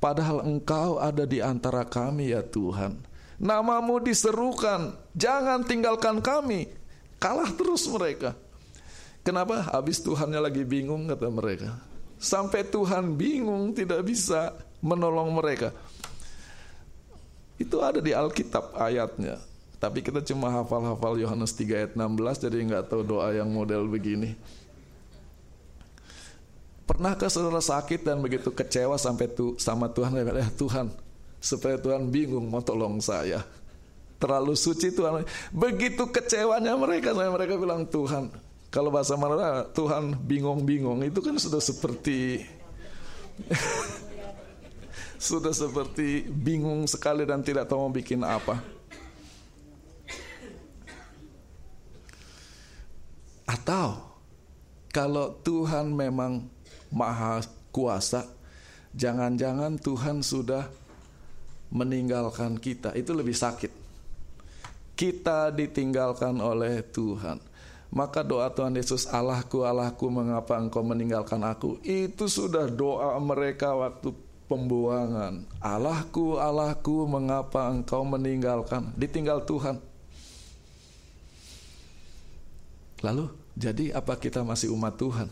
padahal 0.03 0.43
engkau 0.43 0.99
ada 0.99 1.23
di 1.23 1.39
antara 1.39 1.87
kami 1.87 2.35
ya 2.35 2.43
Tuhan. 2.43 2.99
Namamu 3.39 4.03
diserukan, 4.03 4.95
jangan 5.15 5.63
tinggalkan 5.63 6.19
kami. 6.19 6.67
Kalah 7.15 7.49
terus 7.55 7.87
mereka. 7.87 8.35
Kenapa? 9.23 9.63
Habis 9.71 10.03
Tuhannya 10.03 10.43
lagi 10.43 10.67
bingung 10.67 11.07
kata 11.07 11.31
mereka. 11.31 11.79
Sampai 12.19 12.67
Tuhan 12.67 13.15
bingung 13.15 13.71
tidak 13.71 14.03
bisa 14.03 14.51
menolong 14.83 15.31
mereka. 15.31 15.71
Itu 17.55 17.79
ada 17.79 18.03
di 18.03 18.11
Alkitab 18.11 18.75
ayatnya. 18.75 19.39
Tapi 19.79 20.03
kita 20.03 20.19
cuma 20.23 20.51
hafal-hafal 20.51 21.19
Yohanes 21.19 21.55
3 21.55 21.79
ayat 21.79 21.91
16 21.95 22.47
jadi 22.47 22.57
nggak 22.67 22.83
tahu 22.91 23.03
doa 23.03 23.31
yang 23.31 23.47
model 23.47 23.87
begini. 23.87 24.35
Pernahkah 26.83 27.31
saudara 27.31 27.63
sakit 27.63 28.03
dan 28.03 28.19
begitu 28.19 28.51
kecewa 28.51 28.99
sampai 28.99 29.31
tu, 29.31 29.55
sama 29.55 29.87
Tuhan 29.87 30.19
ya 30.19 30.51
Tuhan 30.51 30.91
supaya 31.43 31.75
Tuhan 31.75 32.07
bingung 32.07 32.47
mau 32.47 32.63
tolong 32.63 33.03
saya. 33.03 33.43
Terlalu 34.19 34.55
suci 34.55 34.95
Tuhan. 34.95 35.27
Begitu 35.51 36.07
kecewanya 36.07 36.79
mereka 36.79 37.11
saya 37.11 37.27
mereka 37.27 37.59
bilang 37.59 37.83
Tuhan. 37.83 38.31
Kalau 38.71 38.89
bahasa 38.89 39.19
mana 39.19 39.67
Tuhan 39.75 40.15
bingung-bingung 40.23 41.03
itu 41.03 41.19
kan 41.19 41.35
sudah 41.35 41.59
seperti 41.59 42.41
sudah 45.27 45.51
seperti 45.51 46.25
bingung 46.31 46.87
sekali 46.87 47.27
dan 47.27 47.43
tidak 47.43 47.67
tahu 47.67 47.85
mau 47.85 47.93
bikin 47.93 48.23
apa. 48.23 48.63
Atau 53.43 53.99
kalau 54.89 55.35
Tuhan 55.43 55.91
memang 55.91 56.47
maha 56.93 57.41
kuasa, 57.73 58.29
jangan-jangan 58.93 59.81
Tuhan 59.81 60.21
sudah 60.21 60.69
meninggalkan 61.73 62.61
kita. 62.61 62.93
Itu 62.93 63.17
lebih 63.17 63.33
sakit. 63.33 63.73
Kita 64.93 65.49
ditinggalkan 65.49 66.37
oleh 66.37 66.85
Tuhan. 66.85 67.41
Maka 67.93 68.25
doa 68.25 68.49
Tuhan 68.49 68.73
Yesus, 68.73 69.05
Allahku, 69.09 69.65
Allahku, 69.65 70.09
mengapa 70.09 70.57
engkau 70.57 70.81
meninggalkan 70.81 71.41
aku? 71.45 71.77
Itu 71.85 72.25
sudah 72.25 72.65
doa 72.69 73.17
mereka 73.21 73.73
waktu 73.73 74.13
pembuangan. 74.49 75.45
Allahku, 75.61 76.41
Allahku, 76.41 77.05
mengapa 77.05 77.69
engkau 77.69 78.01
meninggalkan? 78.05 78.93
Ditinggal 78.97 79.45
Tuhan. 79.45 79.77
Lalu, 83.05 83.29
jadi 83.53 83.93
apa 83.93 84.17
kita 84.17 84.41
masih 84.41 84.73
umat 84.73 84.97
Tuhan? 84.97 85.29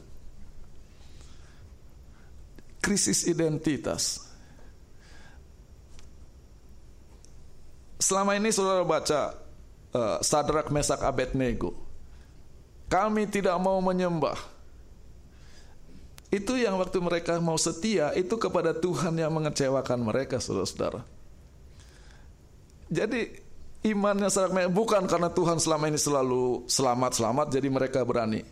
Krisis 2.81 3.29
identitas. 3.29 4.25
Selama 8.01 8.33
ini 8.33 8.49
saudara 8.49 8.81
baca 8.81 9.37
uh, 9.93 10.17
Sadrak 10.25 10.73
Mesak 10.73 11.05
Abednego. 11.05 11.77
Kami 12.89 13.29
tidak 13.29 13.55
mau 13.61 13.77
menyembah. 13.79 14.35
Itu 16.33 16.57
yang 16.57 16.81
waktu 16.81 16.97
mereka 16.99 17.37
mau 17.39 17.55
setia 17.55 18.11
itu 18.17 18.35
kepada 18.35 18.73
Tuhan 18.75 19.15
yang 19.15 19.31
mengecewakan 19.31 19.99
mereka 20.01 20.41
saudara-saudara. 20.41 21.05
Jadi 22.91 23.51
Imannya 23.81 24.29
sangat 24.29 24.69
bukan 24.69 25.09
karena 25.09 25.33
Tuhan 25.33 25.57
selama 25.57 25.89
ini 25.89 25.97
selalu 25.97 26.69
selamat-selamat 26.69 27.49
jadi 27.49 27.65
mereka 27.65 28.05
berani. 28.05 28.45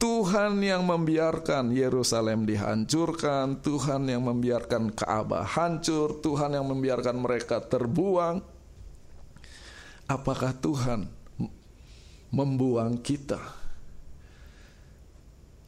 Tuhan 0.00 0.64
yang 0.64 0.88
membiarkan 0.88 1.76
Yerusalem 1.76 2.48
dihancurkan, 2.48 3.60
Tuhan 3.60 4.08
yang 4.08 4.24
membiarkan 4.24 4.96
Ka'bah 4.96 5.44
hancur, 5.44 6.24
Tuhan 6.24 6.56
yang 6.56 6.64
membiarkan 6.72 7.20
mereka 7.20 7.60
terbuang. 7.60 8.40
Apakah 10.08 10.56
Tuhan 10.56 11.04
membuang 12.32 12.96
kita? 12.96 13.38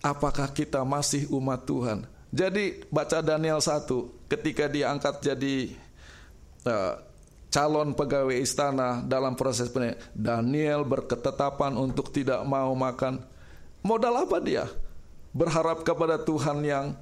Apakah 0.01 0.49
kita 0.51 0.80
masih 0.83 1.28
umat 1.37 1.68
Tuhan? 1.68 2.09
Jadi 2.33 2.89
baca 2.89 3.20
Daniel 3.20 3.61
1 3.61 3.85
ketika 4.33 4.64
diangkat 4.64 5.20
jadi 5.20 5.76
uh, 6.64 6.97
calon 7.53 7.93
pegawai 7.93 8.41
istana 8.41 9.05
dalam 9.05 9.37
proses 9.37 9.68
penelitian. 9.68 10.01
Daniel 10.16 10.89
berketetapan 10.89 11.76
untuk 11.76 12.09
tidak 12.09 12.41
mau 12.49 12.72
makan. 12.72 13.32
Modal 13.83 14.14
apa 14.22 14.39
dia? 14.39 14.70
Berharap 15.35 15.83
kepada 15.83 16.16
Tuhan 16.22 16.62
yang 16.62 16.95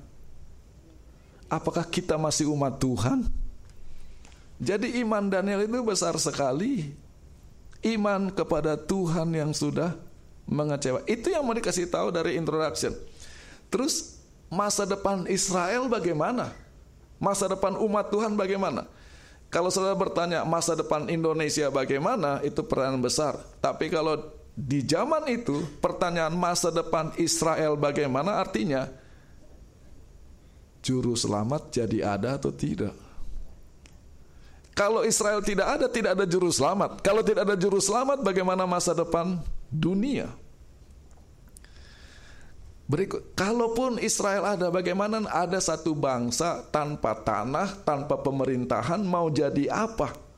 apakah 1.53 1.85
kita 1.85 2.17
masih 2.17 2.49
umat 2.49 2.81
Tuhan? 2.81 3.29
Jadi 4.61 5.01
iman 5.05 5.29
Daniel 5.29 5.65
itu 5.65 5.81
besar 5.85 6.17
sekali. 6.17 6.93
Iman 7.81 8.29
kepada 8.29 8.77
Tuhan 8.77 9.33
yang 9.33 9.57
sudah 9.57 9.97
mengecewa. 10.45 11.01
Itu 11.09 11.33
yang 11.33 11.45
mau 11.45 11.57
dikasih 11.57 11.89
tahu 11.89 12.13
dari 12.13 12.37
introduction. 12.37 12.93
Terus 13.73 14.21
masa 14.53 14.85
depan 14.85 15.25
Israel 15.29 15.89
bagaimana? 15.89 16.53
Masa 17.17 17.49
depan 17.49 17.77
umat 17.81 18.09
Tuhan 18.13 18.37
bagaimana? 18.37 18.85
Kalau 19.51 19.67
saudara 19.73 19.99
bertanya 19.99 20.47
masa 20.47 20.79
depan 20.79 21.11
Indonesia 21.11 21.69
bagaimana, 21.73 22.39
itu 22.47 22.63
pertanyaan 22.63 23.03
besar. 23.03 23.35
Tapi 23.59 23.91
kalau 23.91 24.40
di 24.61 24.85
zaman 24.85 25.25
itu 25.33 25.65
pertanyaan 25.81 26.37
masa 26.37 26.69
depan 26.69 27.17
Israel 27.17 27.81
bagaimana 27.81 28.37
artinya 28.45 28.93
juru 30.85 31.17
selamat 31.17 31.73
jadi 31.73 31.99
ada 32.05 32.37
atau 32.37 32.53
tidak? 32.53 32.93
Kalau 34.77 35.05
Israel 35.05 35.45
tidak 35.45 35.77
ada, 35.77 35.87
tidak 35.93 36.17
ada 36.17 36.25
juru 36.25 36.49
selamat. 36.49 37.05
Kalau 37.05 37.21
tidak 37.21 37.45
ada 37.45 37.57
juru 37.57 37.81
selamat, 37.85 38.25
bagaimana 38.25 38.65
masa 38.65 38.97
depan 38.97 39.37
dunia? 39.69 40.33
Berikut, 42.89 43.37
kalaupun 43.37 44.01
Israel 44.01 44.57
ada, 44.57 44.73
bagaimana 44.73 45.21
ada 45.29 45.61
satu 45.61 45.93
bangsa 45.93 46.65
tanpa 46.73 47.13
tanah, 47.13 47.77
tanpa 47.85 48.25
pemerintahan, 48.25 49.05
mau 49.05 49.29
jadi 49.29 49.69
apa? 49.69 50.30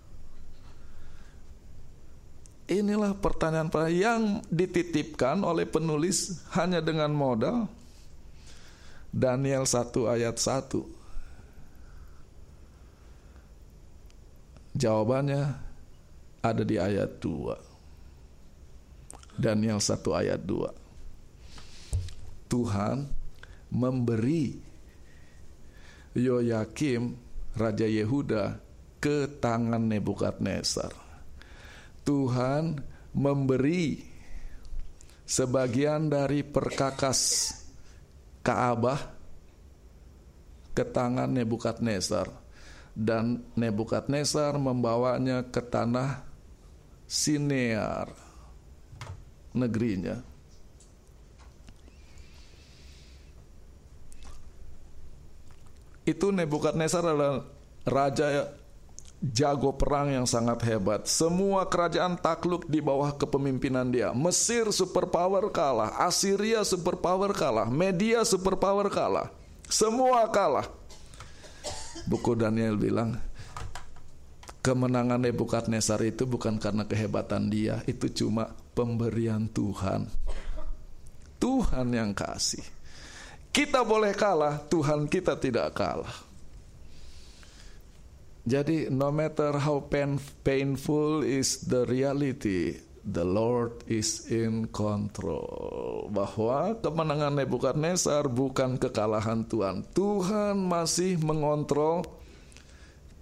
Inilah 2.70 3.18
pertanyaan 3.18 3.66
yang 3.90 4.38
dititipkan 4.46 5.42
oleh 5.42 5.66
penulis 5.66 6.46
hanya 6.54 6.78
dengan 6.78 7.10
modal 7.10 7.66
Daniel 9.12 9.66
1 9.66 9.92
ayat 10.08 10.38
1. 10.38 10.80
Jawabannya 14.72 15.52
ada 16.40 16.64
di 16.64 16.80
ayat 16.80 17.20
2. 17.20 19.36
Daniel 19.36 19.76
1 19.82 20.00
ayat 20.16 20.40
2. 20.40 20.72
Tuhan 22.48 23.04
memberi 23.68 24.56
Yoyakim 26.16 27.16
Raja 27.56 27.88
Yehuda 27.88 28.60
ke 28.96 29.28
tangan 29.40 29.88
Nebukadnezar. 29.88 31.01
Tuhan 32.02 32.82
memberi 33.14 34.02
sebagian 35.22 36.10
dari 36.10 36.42
perkakas 36.42 37.52
Kaabah 38.42 39.00
ke 40.74 40.82
tangan 40.82 41.30
Nebukadnezar. 41.30 42.26
Dan 42.92 43.40
Nebukadnezar 43.56 44.58
membawanya 44.60 45.48
ke 45.48 45.64
tanah 45.64 46.26
Sinear 47.08 48.12
negerinya. 49.56 50.20
Itu 56.02 56.34
Nebukadnezar 56.34 57.04
adalah 57.04 57.46
raja 57.86 58.48
jago 59.22 59.70
perang 59.78 60.10
yang 60.10 60.26
sangat 60.26 60.58
hebat. 60.66 61.06
Semua 61.06 61.62
kerajaan 61.70 62.18
takluk 62.18 62.66
di 62.66 62.82
bawah 62.82 63.14
kepemimpinan 63.14 63.86
dia. 63.86 64.10
Mesir 64.10 64.66
superpower 64.74 65.46
kalah, 65.54 65.94
Assyria 66.02 66.66
superpower 66.66 67.30
kalah, 67.30 67.70
media 67.70 68.26
superpower 68.26 68.90
kalah. 68.90 69.30
Semua 69.70 70.26
kalah. 70.26 70.66
Buku 72.10 72.34
Daniel 72.34 72.74
bilang, 72.74 73.14
kemenangan 74.58 75.22
Nebukadnezar 75.22 76.02
itu 76.02 76.26
bukan 76.26 76.58
karena 76.58 76.82
kehebatan 76.82 77.46
dia, 77.46 77.78
itu 77.86 78.10
cuma 78.10 78.50
pemberian 78.74 79.46
Tuhan. 79.46 80.10
Tuhan 81.38 81.86
yang 81.94 82.10
kasih. 82.10 82.62
Kita 83.54 83.86
boleh 83.86 84.10
kalah, 84.18 84.58
Tuhan 84.66 85.06
kita 85.06 85.38
tidak 85.38 85.78
kalah. 85.78 86.31
Jadi 88.42 88.90
no 88.90 89.14
matter 89.14 89.54
how 89.54 89.86
pain, 89.86 90.18
painful 90.42 91.22
is 91.22 91.62
the 91.70 91.86
reality, 91.86 92.74
the 93.06 93.22
Lord 93.22 93.86
is 93.86 94.26
in 94.34 94.66
control. 94.66 96.10
Bahwa 96.10 96.74
kemenangan 96.82 97.38
Nebukadnezar 97.38 98.26
bukan 98.26 98.82
kekalahan 98.82 99.46
Tuhan. 99.46 99.86
Tuhan 99.94 100.58
masih 100.58 101.22
mengontrol 101.22 102.02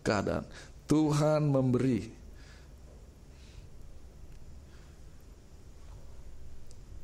keadaan. 0.00 0.48
Tuhan 0.88 1.46
memberi 1.52 2.20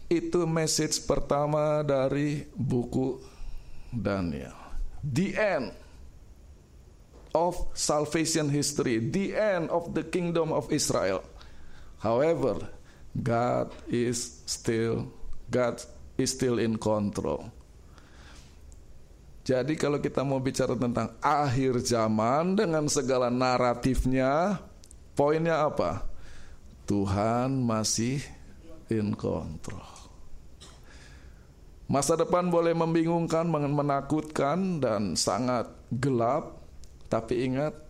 Itu 0.07 0.47
message 0.47 1.03
pertama 1.03 1.83
dari 1.83 2.47
buku 2.55 3.19
Daniel. 3.91 4.55
The 5.03 5.29
end 5.35 5.67
of 7.37 7.61
salvation 7.77 8.49
history, 8.49 8.97
the 8.97 9.37
end 9.37 9.69
of 9.69 9.93
the 9.93 10.01
kingdom 10.01 10.57
of 10.57 10.73
Israel. 10.73 11.21
However, 12.01 12.73
God 13.13 13.77
is 13.93 14.41
still 14.49 15.13
God 15.53 15.85
is 16.17 16.33
still 16.33 16.57
in 16.57 16.81
control. 16.81 17.53
Jadi 19.47 19.79
kalau 19.79 20.03
kita 20.03 20.27
mau 20.27 20.43
bicara 20.43 20.75
tentang 20.75 21.15
akhir 21.23 21.79
zaman 21.87 22.59
dengan 22.59 22.91
segala 22.91 23.31
naratifnya, 23.31 24.59
poinnya 25.15 25.63
apa? 25.71 26.03
Tuhan 26.91 27.63
masih 27.63 28.19
in 28.91 29.15
control. 29.15 29.87
Masa 31.87 32.19
depan 32.19 32.51
boleh 32.51 32.75
membingungkan, 32.75 33.47
menakutkan, 33.47 34.83
dan 34.83 35.15
sangat 35.15 35.71
gelap, 35.95 36.56
tapi 37.07 37.47
ingat 37.47 37.87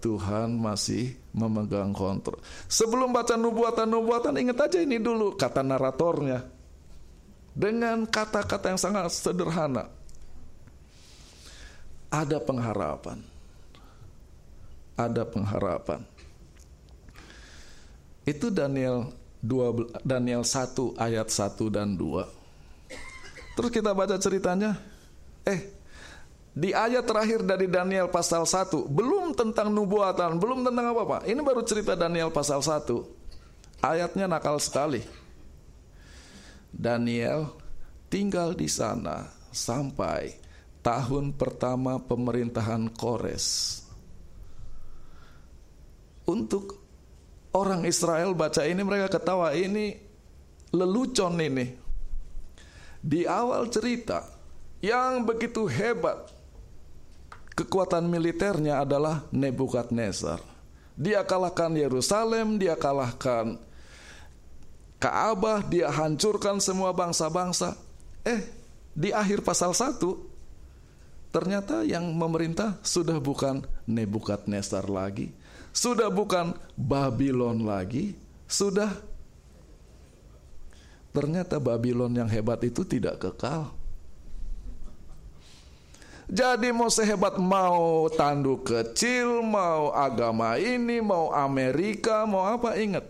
Tuhan 0.00 0.54
masih 0.54 1.18
memegang 1.34 1.90
kontrol. 1.90 2.38
Sebelum 2.70 3.10
baca 3.10 3.34
nubuatan-nubuatan, 3.34 4.38
ingat 4.38 4.70
aja 4.70 4.78
ini 4.78 5.00
dulu 5.00 5.34
kata 5.34 5.66
naratornya. 5.66 6.46
Dengan 7.56 8.04
kata-kata 8.04 8.76
yang 8.76 8.80
sangat 8.80 9.08
sederhana. 9.10 9.88
Ada 12.12 12.38
pengharapan. 12.38 13.24
Ada 14.94 15.24
pengharapan. 15.24 16.04
Itu 18.28 18.52
Daniel 18.52 19.10
2, 19.40 20.04
Daniel 20.04 20.44
1 20.44 20.98
ayat 21.00 21.28
1 21.32 21.72
dan 21.72 21.96
2. 21.96 23.56
Terus 23.56 23.70
kita 23.72 23.96
baca 23.96 24.20
ceritanya. 24.20 24.76
Eh, 25.46 25.75
di 26.56 26.72
ayat 26.72 27.04
terakhir 27.04 27.44
dari 27.44 27.68
Daniel 27.68 28.08
pasal 28.08 28.48
1, 28.48 28.88
belum 28.88 29.36
tentang 29.36 29.68
nubuatan, 29.68 30.40
belum 30.40 30.64
tentang 30.64 30.88
apa-apa. 30.88 31.28
Ini 31.28 31.36
baru 31.44 31.60
cerita 31.60 31.92
Daniel 31.92 32.32
pasal 32.32 32.64
1. 32.64 33.84
Ayatnya 33.84 34.24
nakal 34.24 34.56
sekali. 34.56 35.04
Daniel 36.72 37.52
tinggal 38.08 38.56
di 38.56 38.72
sana 38.72 39.28
sampai 39.52 40.32
tahun 40.80 41.36
pertama 41.36 42.00
pemerintahan 42.00 42.88
Kores. 42.88 43.84
Untuk 46.24 46.80
orang 47.52 47.84
Israel 47.84 48.32
baca 48.32 48.64
ini 48.64 48.80
mereka 48.80 49.20
ketawa 49.20 49.52
ini 49.52 49.92
lelucon 50.72 51.36
ini 51.36 51.76
di 53.04 53.28
awal 53.28 53.68
cerita 53.68 54.24
yang 54.80 55.22
begitu 55.22 55.68
hebat 55.68 56.35
kekuatan 57.56 58.04
militernya 58.06 58.84
adalah 58.84 59.24
Nebukadnezar. 59.32 60.38
Dia 60.96 61.24
kalahkan 61.24 61.72
Yerusalem, 61.72 62.60
dia 62.60 62.76
kalahkan 62.76 63.56
Ka'bah, 64.96 65.60
dia 65.64 65.92
hancurkan 65.92 66.56
semua 66.60 66.92
bangsa-bangsa. 66.92 67.76
Eh, 68.24 68.44
di 68.96 69.12
akhir 69.12 69.44
pasal 69.44 69.76
1 69.76 69.98
ternyata 71.32 71.84
yang 71.84 72.16
memerintah 72.16 72.80
sudah 72.80 73.20
bukan 73.20 73.60
Nebukadnezar 73.84 74.88
lagi, 74.88 75.32
sudah 75.72 76.08
bukan 76.08 76.56
Babylon 76.76 77.64
lagi, 77.64 78.16
sudah 78.48 78.88
Ternyata 81.16 81.56
Babylon 81.56 82.12
yang 82.12 82.28
hebat 82.28 82.60
itu 82.60 82.84
tidak 82.84 83.16
kekal. 83.16 83.72
Jadi 86.26 86.74
mau 86.74 86.90
sehebat 86.90 87.38
mau 87.38 88.10
tanduk 88.10 88.66
kecil, 88.66 89.46
mau 89.46 89.94
agama 89.94 90.58
ini, 90.58 90.98
mau 90.98 91.30
Amerika, 91.30 92.26
mau 92.26 92.42
apa 92.42 92.74
ingat. 92.74 93.06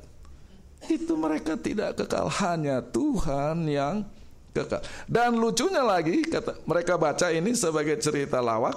Itu 0.84 1.16
mereka 1.16 1.56
tidak 1.56 1.96
kekal, 1.96 2.28
hanya 2.44 2.84
Tuhan 2.84 3.64
yang 3.72 4.04
kekal. 4.52 4.84
Dan 5.08 5.40
lucunya 5.40 5.80
lagi, 5.80 6.20
kata 6.28 6.60
mereka 6.68 7.00
baca 7.00 7.32
ini 7.32 7.56
sebagai 7.56 7.96
cerita 8.04 8.44
lawak. 8.44 8.76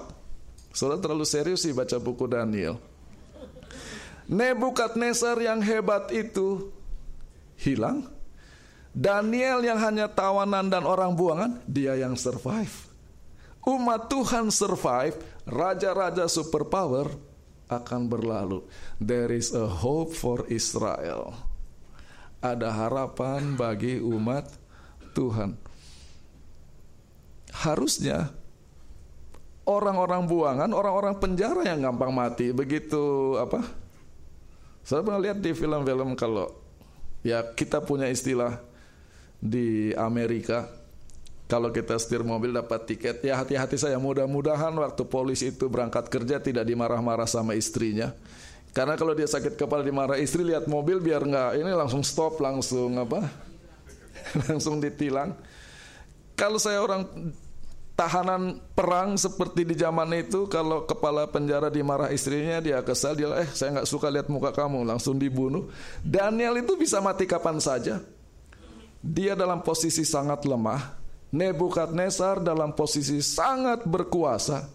Sudah 0.72 0.96
terlalu 0.96 1.28
serius 1.28 1.68
sih 1.68 1.76
baca 1.76 2.00
buku 2.00 2.24
Daniel. 2.24 2.80
Nebukadnezar 4.30 5.36
yang 5.44 5.60
hebat 5.60 6.16
itu 6.16 6.72
hilang, 7.60 8.08
Daniel 8.96 9.60
yang 9.62 9.78
hanya 9.84 10.08
tawanan 10.08 10.72
dan 10.72 10.88
orang 10.88 11.12
buangan, 11.12 11.60
dia 11.68 12.00
yang 12.00 12.16
survive. 12.16 12.89
Umat 13.68 14.08
Tuhan 14.08 14.48
survive, 14.54 15.20
raja-raja 15.44 16.30
superpower 16.32 17.12
akan 17.70 18.10
berlalu. 18.10 18.66
There 18.98 19.30
is 19.36 19.52
a 19.52 19.68
hope 19.68 20.16
for 20.16 20.48
Israel. 20.48 21.36
Ada 22.40 22.72
harapan 22.72 23.60
bagi 23.60 24.00
umat 24.00 24.48
Tuhan. 25.12 25.60
Harusnya 27.52 28.32
orang-orang 29.68 30.26
buangan, 30.26 30.72
orang-orang 30.72 31.20
penjara 31.20 31.62
yang 31.68 31.84
gampang 31.84 32.16
mati. 32.16 32.50
Begitu 32.56 33.36
apa? 33.38 33.62
Saya 34.82 35.06
pernah 35.06 35.22
lihat 35.22 35.44
di 35.44 35.52
film-film 35.54 36.18
kalau 36.18 36.50
ya 37.22 37.44
kita 37.54 37.84
punya 37.84 38.10
istilah 38.10 38.58
di 39.38 39.94
Amerika 39.94 40.79
kalau 41.50 41.74
kita 41.74 41.98
setir 41.98 42.22
mobil 42.22 42.54
dapat 42.54 42.86
tiket 42.86 43.26
ya 43.26 43.42
hati-hati 43.42 43.76
saya 43.82 43.98
mudah-mudahan 43.98 44.70
waktu 44.78 45.04
polisi 45.10 45.50
itu 45.50 45.66
berangkat 45.66 46.06
kerja 46.06 46.38
tidak 46.38 46.64
dimarah-marah 46.64 47.26
sama 47.26 47.58
istrinya 47.58 48.14
Karena 48.70 48.94
kalau 48.94 49.18
dia 49.18 49.26
sakit 49.26 49.58
kepala 49.58 49.82
dimarah 49.82 50.22
istri 50.22 50.46
lihat 50.46 50.70
mobil 50.70 51.02
biar 51.02 51.26
nggak 51.26 51.52
ini 51.58 51.74
langsung 51.74 52.06
stop 52.06 52.38
langsung 52.38 53.02
apa? 53.02 53.26
langsung 54.46 54.78
ditilang. 54.78 55.34
Kalau 56.38 56.62
saya 56.62 56.78
orang 56.78 57.10
tahanan 57.98 58.62
perang 58.78 59.20
seperti 59.20 59.68
di 59.68 59.76
zaman 59.76 60.08
itu 60.16 60.48
kalau 60.48 60.88
kepala 60.88 61.28
penjara 61.28 61.68
dimarah 61.68 62.14
istrinya 62.14 62.64
dia 62.64 62.80
kesal 62.80 63.12
dia 63.12 63.28
eh 63.36 63.50
saya 63.52 63.82
nggak 63.82 63.90
suka 63.90 64.08
lihat 64.08 64.32
muka 64.32 64.56
kamu 64.56 64.88
langsung 64.88 65.20
dibunuh 65.20 65.68
Daniel 66.00 66.64
itu 66.64 66.80
bisa 66.80 67.04
mati 67.04 67.28
kapan 67.28 67.60
saja 67.60 68.00
dia 69.04 69.36
dalam 69.36 69.60
posisi 69.60 70.08
sangat 70.08 70.48
lemah 70.48 70.99
Nebukadnezar 71.30 72.42
dalam 72.42 72.74
posisi 72.74 73.22
sangat 73.22 73.86
berkuasa 73.86 74.66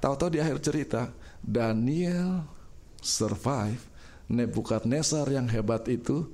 tahu-tahu 0.00 0.32
di 0.32 0.40
akhir 0.40 0.58
cerita 0.64 1.12
Daniel 1.44 2.40
survive 3.04 3.84
Nebukadnezar 4.32 5.28
yang 5.28 5.44
hebat 5.50 5.84
itu 5.92 6.24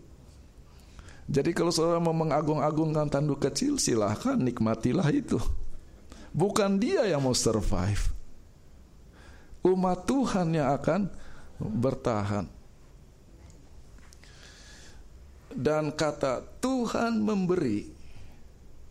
jadi 1.27 1.51
kalau 1.51 1.75
saudara 1.75 1.99
mau 1.99 2.15
mengagung-agungkan 2.15 3.11
tanduk 3.11 3.43
kecil 3.43 3.83
silahkan 3.83 4.39
nikmatilah 4.39 5.11
itu 5.11 5.43
Bukan 6.37 6.77
dia 6.77 7.09
yang 7.09 7.25
mau 7.25 7.33
survive. 7.33 8.13
Umat 9.65 10.05
Tuhan 10.05 10.53
yang 10.53 10.69
akan 10.77 11.09
bertahan. 11.57 12.45
Dan 15.57 15.89
kata 15.97 16.45
Tuhan 16.61 17.25
memberi 17.25 17.89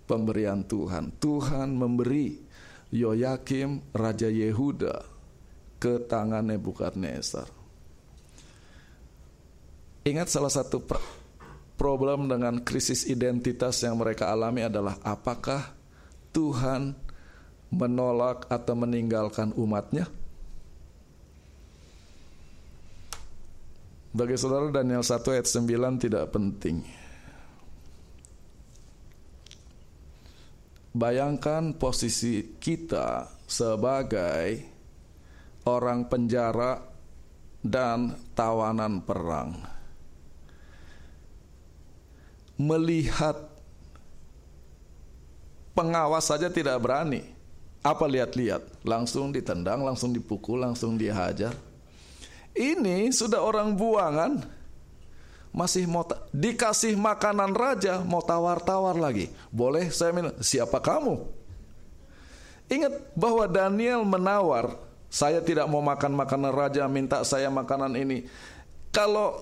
Pemberian 0.08 0.64
Tuhan. 0.64 1.12
Tuhan 1.20 1.76
memberi 1.76 2.40
Yoyakim 2.88 3.84
Raja 3.92 4.32
Yehuda 4.32 5.04
ke 5.76 6.00
tangan 6.08 6.48
Nebukadnezar. 6.48 7.52
Ingat 10.08 10.32
salah 10.32 10.54
satu 10.54 10.80
problem 11.76 12.30
dengan 12.30 12.64
krisis 12.64 13.04
identitas 13.04 13.84
yang 13.84 14.00
mereka 14.00 14.32
alami 14.32 14.64
adalah 14.64 14.96
apakah 15.04 15.75
Tuhan 16.36 16.92
menolak 17.72 18.44
atau 18.52 18.76
meninggalkan 18.76 19.56
umatnya? 19.56 20.04
Bagi 24.12 24.36
saudara 24.36 24.68
Daniel 24.68 25.00
1 25.00 25.16
ayat 25.32 25.48
9 25.48 26.04
tidak 26.04 26.28
penting. 26.32 26.84
Bayangkan 30.96 31.76
posisi 31.76 32.56
kita 32.56 33.28
sebagai 33.44 34.64
orang 35.68 36.08
penjara 36.08 36.80
dan 37.60 38.16
tawanan 38.32 39.04
perang. 39.04 39.52
Melihat 42.56 43.55
pengawas 45.76 46.32
saja 46.32 46.48
tidak 46.48 46.80
berani. 46.80 47.28
Apa 47.84 48.08
lihat-lihat? 48.08 48.64
Langsung 48.82 49.30
ditendang, 49.30 49.84
langsung 49.84 50.10
dipukul, 50.10 50.64
langsung 50.64 50.96
dihajar. 50.96 51.52
Ini 52.56 53.12
sudah 53.12 53.44
orang 53.44 53.76
buangan, 53.76 54.40
masih 55.52 55.84
mau 55.84 56.08
dikasih 56.32 56.96
makanan 56.96 57.52
raja 57.52 58.00
mau 58.00 58.24
tawar-tawar 58.24 58.96
lagi. 58.96 59.28
Boleh 59.52 59.92
saya 59.92 60.10
minum? 60.16 60.32
Siapa 60.40 60.80
kamu? 60.80 61.20
Ingat 62.66 63.14
bahwa 63.14 63.46
Daniel 63.46 64.02
menawar, 64.02 64.74
saya 65.06 65.38
tidak 65.38 65.70
mau 65.70 65.84
makan 65.84 66.16
makanan 66.16 66.50
raja, 66.50 66.82
minta 66.90 67.22
saya 67.22 67.46
makanan 67.52 67.94
ini. 67.94 68.26
Kalau 68.90 69.38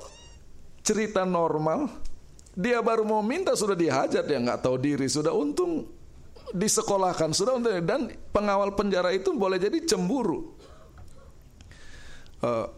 cerita 0.84 1.24
normal, 1.24 1.88
dia 2.52 2.82
baru 2.84 3.06
mau 3.06 3.24
minta 3.24 3.56
sudah 3.56 3.78
dihajar 3.78 4.26
dia 4.26 4.36
nggak 4.36 4.60
tahu 4.60 4.76
diri, 4.76 5.08
sudah 5.08 5.32
untung 5.32 5.88
disekolahkan, 6.54 7.34
sudah 7.34 7.58
dan 7.82 8.14
pengawal 8.30 8.78
penjara 8.78 9.10
itu 9.10 9.34
boleh 9.34 9.58
jadi 9.58 9.82
cemburu. 9.82 10.54
Uh, 12.38 12.70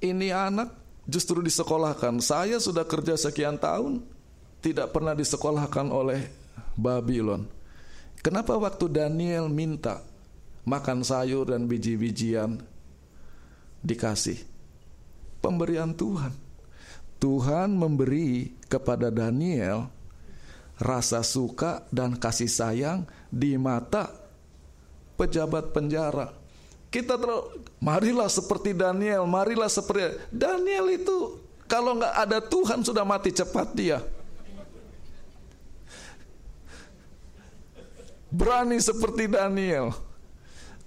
ini 0.00 0.32
anak 0.32 0.72
justru 1.04 1.44
disekolahkan. 1.44 2.24
Saya 2.24 2.56
sudah 2.56 2.88
kerja 2.88 3.20
sekian 3.20 3.60
tahun 3.60 4.00
tidak 4.64 4.96
pernah 4.96 5.12
disekolahkan 5.12 5.92
oleh 5.92 6.24
Babylon. 6.72 7.44
Kenapa 8.24 8.56
waktu 8.56 8.88
Daniel 8.88 9.52
minta 9.52 10.00
makan 10.64 11.04
sayur 11.04 11.52
dan 11.52 11.68
biji-bijian 11.68 12.64
dikasih? 13.84 14.40
Pemberian 15.44 15.92
Tuhan. 15.92 16.32
Tuhan 17.20 17.76
memberi 17.76 18.56
kepada 18.68 19.12
Daniel 19.12 19.92
rasa 20.78 21.22
suka 21.22 21.86
dan 21.94 22.18
kasih 22.18 22.50
sayang 22.50 23.06
di 23.30 23.54
mata 23.54 24.10
pejabat 25.14 25.70
penjara. 25.70 26.34
Kita 26.90 27.18
terlalu, 27.18 27.66
marilah 27.82 28.30
seperti 28.30 28.70
Daniel, 28.70 29.26
marilah 29.26 29.70
seperti 29.70 30.18
Daniel 30.30 30.86
itu 30.94 31.42
kalau 31.66 31.98
nggak 31.98 32.14
ada 32.14 32.38
Tuhan 32.38 32.86
sudah 32.86 33.02
mati 33.02 33.34
cepat 33.34 33.68
dia. 33.74 33.98
Berani 38.34 38.78
seperti 38.82 39.30
Daniel. 39.30 39.94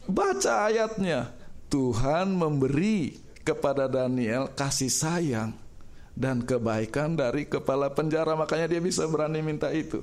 Baca 0.08 0.68
ayatnya. 0.68 1.32
Tuhan 1.68 2.32
memberi 2.32 3.20
kepada 3.44 3.92
Daniel 3.92 4.48
kasih 4.48 4.88
sayang 4.88 5.52
dan 6.18 6.42
kebaikan 6.42 7.14
dari 7.14 7.46
kepala 7.46 7.94
penjara 7.94 8.34
makanya 8.34 8.74
dia 8.74 8.82
bisa 8.82 9.06
berani 9.06 9.46
minta 9.46 9.70
itu. 9.70 10.02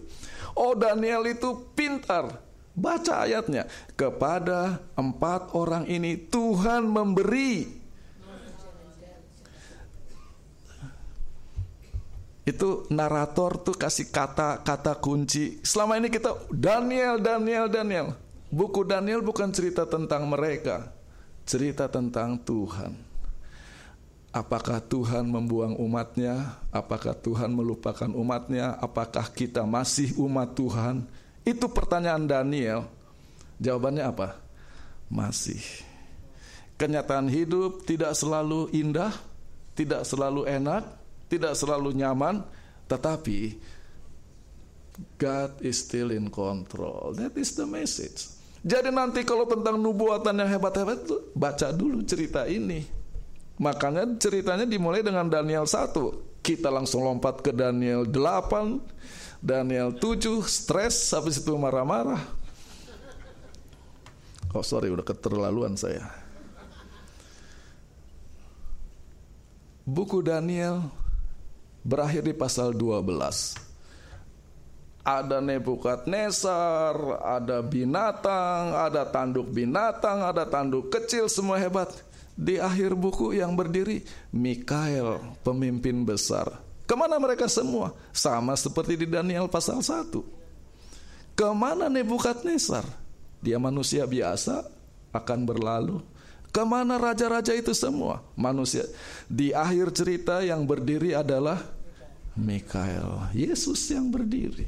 Oh 0.55 0.79
Daniel 0.79 1.27
itu 1.27 1.67
pintar 1.75 2.31
Baca 2.75 3.23
ayatnya. 3.23 3.71
Kepada 3.95 4.83
empat 4.99 5.55
orang 5.55 5.87
ini 5.87 6.19
Tuhan 6.19 6.91
memberi. 6.91 7.87
Itu 12.45 12.85
narator 12.93 13.57
tuh 13.63 13.73
kasih 13.73 14.11
kata-kata 14.13 15.01
kunci. 15.01 15.65
Selama 15.65 15.97
ini 15.97 16.13
kita 16.13 16.35
Daniel, 16.53 17.17
Daniel, 17.17 17.71
Daniel. 17.71 18.07
Buku 18.53 18.85
Daniel 18.85 19.25
bukan 19.25 19.49
cerita 19.55 19.89
tentang 19.89 20.29
mereka. 20.29 20.93
Cerita 21.49 21.89
tentang 21.89 22.37
Tuhan. 22.43 22.93
Apakah 24.35 24.83
Tuhan 24.83 25.31
membuang 25.31 25.79
umatnya? 25.79 26.59
Apakah 26.75 27.15
Tuhan 27.15 27.55
melupakan 27.55 28.11
umatnya? 28.11 28.75
Apakah 28.83 29.31
kita 29.31 29.63
masih 29.63 30.19
umat 30.19 30.59
Tuhan? 30.59 31.07
Itu 31.47 31.71
pertanyaan 31.71 32.27
Daniel. 32.27 32.91
Jawabannya 33.63 34.03
apa? 34.03 34.35
Masih. 35.07 35.63
Kenyataan 36.75 37.31
hidup 37.31 37.87
tidak 37.87 38.19
selalu 38.19 38.75
indah, 38.75 39.15
tidak 39.79 40.03
selalu 40.03 40.51
enak, 40.51 40.83
tidak 41.31 41.55
selalu 41.55 41.95
nyaman, 41.95 42.43
tetapi 42.91 43.55
God 45.15 45.63
is 45.63 45.79
still 45.79 46.11
in 46.11 46.27
control. 46.27 47.15
That 47.15 47.39
is 47.39 47.55
the 47.55 47.71
message. 47.71 48.35
Jadi 48.67 48.91
nanti 48.91 49.23
kalau 49.23 49.47
tentang 49.47 49.79
nubuatan 49.79 50.43
yang 50.43 50.51
hebat-hebat 50.51 51.07
baca 51.39 51.71
dulu 51.71 52.03
cerita 52.03 52.51
ini. 52.51 53.04
Makanya 53.59 54.19
ceritanya 54.19 54.67
dimulai 54.67 55.05
dengan 55.05 55.31
Daniel 55.31 55.67
1. 55.69 56.43
Kita 56.45 56.69
langsung 56.69 57.07
lompat 57.07 57.41
ke 57.41 57.55
Daniel 57.55 58.05
8 58.05 59.05
Daniel 59.45 59.93
7 59.93 60.41
stres 60.49 61.13
habis 61.13 61.37
itu 61.37 61.53
marah-marah. 61.53 62.25
Oh 64.57 64.65
sorry 64.65 64.89
udah 64.89 65.05
keterlaluan 65.05 65.77
saya. 65.77 66.09
Buku 69.85 70.25
Daniel 70.25 70.89
berakhir 71.85 72.25
di 72.25 72.33
pasal 72.33 72.73
12. 72.73 73.05
Ada 75.05 75.45
Nebukadnezar, 75.45 76.97
ada 77.21 77.61
binatang, 77.61 78.73
ada 78.73 79.05
tanduk 79.05 79.53
binatang, 79.53 80.25
ada 80.25 80.49
tanduk 80.49 80.89
kecil 80.89 81.29
semua 81.29 81.61
hebat. 81.61 81.93
Di 82.35 82.59
akhir 82.59 82.99
buku 82.99 83.39
yang 83.39 83.55
berdiri 83.55 84.03
Mikael, 84.35 85.39
pemimpin 85.47 86.03
besar. 86.03 86.51
Ke 86.85 86.99
mana 86.99 87.17
mereka 87.17 87.47
semua? 87.47 87.95
Sama 88.11 88.59
seperti 88.59 88.99
di 88.99 89.07
Daniel 89.07 89.47
pasal 89.47 89.81
1. 89.81 90.11
Ke 91.39 91.49
mana 91.55 91.87
Nebukadnezar? 91.87 92.85
Dia 93.39 93.57
manusia 93.63 94.05
biasa, 94.05 94.67
akan 95.15 95.41
berlalu. 95.47 96.03
Ke 96.55 96.63
mana 96.63 96.99
raja-raja 96.99 97.55
itu 97.55 97.75
semua? 97.75 98.23
Manusia. 98.35 98.87
Di 99.27 99.51
akhir 99.51 99.95
cerita 99.95 100.39
yang 100.43 100.67
berdiri 100.67 101.15
adalah 101.15 101.59
Mikael. 102.35 103.31
Yesus 103.35 103.91
yang 103.91 104.11
berdiri. 104.11 104.67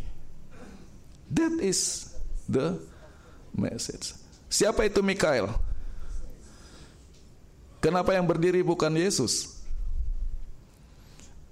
That 1.31 1.59
is 1.59 2.11
the 2.47 2.79
message. 3.55 4.15
Siapa 4.47 4.87
itu 4.87 5.03
Mikael? 5.03 5.51
Kenapa 7.87 8.19
yang 8.19 8.27
berdiri 8.27 8.67
bukan 8.67 8.91
Yesus? 8.99 9.63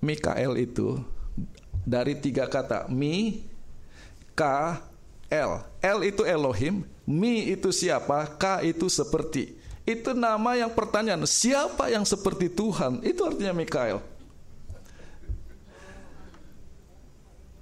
Mikael 0.03 0.59
itu 0.59 0.99
dari 1.87 2.19
tiga 2.19 2.51
kata 2.51 2.91
mi, 2.91 3.47
ka, 4.35 4.83
el. 5.31 5.63
El 5.79 6.11
itu 6.11 6.27
Elohim, 6.27 6.83
mi 7.07 7.55
itu 7.55 7.71
siapa, 7.71 8.27
ka 8.35 8.67
itu 8.67 8.91
seperti. 8.91 9.55
Itu 9.87 10.11
nama 10.11 10.59
yang 10.59 10.75
pertanyaan, 10.75 11.23
siapa 11.23 11.95
yang 11.95 12.03
seperti 12.03 12.51
Tuhan? 12.51 12.99
Itu 13.07 13.31
artinya 13.31 13.55
Mikael. 13.55 14.03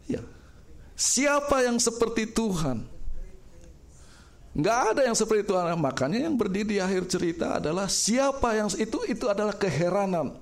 Ya. 0.09 0.25
Siapa 0.97 1.61
yang 1.61 1.77
seperti 1.77 2.25
Tuhan? 2.25 2.89
Nggak 4.53 4.79
ada 4.93 5.01
yang 5.09 5.17
seperti 5.17 5.49
Tuhan. 5.49 5.73
Makanya 5.81 6.29
yang 6.29 6.37
berdiri 6.37 6.77
di 6.77 6.79
akhir 6.79 7.09
cerita 7.09 7.57
adalah 7.57 7.89
siapa 7.89 8.53
yang 8.53 8.69
itu 8.77 9.01
itu 9.09 9.25
adalah 9.29 9.57
keheranan. 9.57 10.37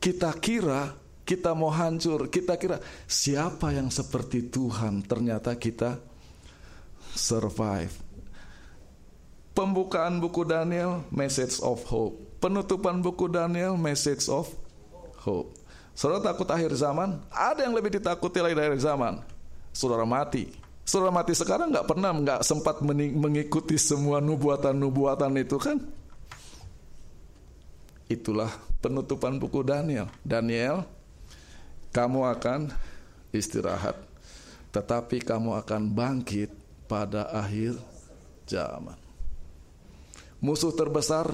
Kita 0.00 0.32
kira 0.40 0.96
kita 1.22 1.54
mau 1.54 1.70
hancur, 1.70 2.26
kita 2.26 2.58
kira 2.58 2.82
siapa 3.06 3.70
yang 3.70 3.92
seperti 3.92 4.50
Tuhan? 4.50 5.06
Ternyata 5.06 5.54
kita 5.54 6.00
survive. 7.14 7.92
Pembukaan 9.52 10.16
buku 10.16 10.48
Daniel, 10.48 11.04
message 11.12 11.60
of 11.60 11.84
hope. 11.84 12.16
Penutupan 12.40 13.04
buku 13.04 13.28
Daniel, 13.28 13.76
message 13.76 14.26
of 14.32 14.48
hope. 15.22 15.52
Saudara 15.92 16.24
takut 16.24 16.48
akhir 16.48 16.72
zaman? 16.72 17.20
Ada 17.28 17.68
yang 17.68 17.76
lebih 17.76 18.00
ditakuti 18.00 18.40
lagi 18.40 18.56
dari 18.56 18.80
zaman. 18.80 19.20
Saudara 19.76 20.08
mati. 20.08 20.61
Saudara 20.82 21.14
mati 21.14 21.30
sekarang 21.32 21.70
nggak 21.70 21.86
pernah 21.86 22.10
nggak 22.10 22.40
sempat 22.42 22.82
mengikuti 23.14 23.78
semua 23.78 24.18
nubuatan-nubuatan 24.18 25.32
itu 25.38 25.56
kan? 25.56 25.78
Itulah 28.10 28.50
penutupan 28.82 29.38
buku 29.38 29.62
Daniel. 29.62 30.10
Daniel, 30.26 30.82
kamu 31.94 32.26
akan 32.34 32.74
istirahat, 33.30 33.94
tetapi 34.74 35.22
kamu 35.22 35.62
akan 35.62 35.82
bangkit 35.94 36.50
pada 36.90 37.30
akhir 37.30 37.78
zaman. 38.44 38.98
Musuh 40.42 40.74
terbesar 40.74 41.30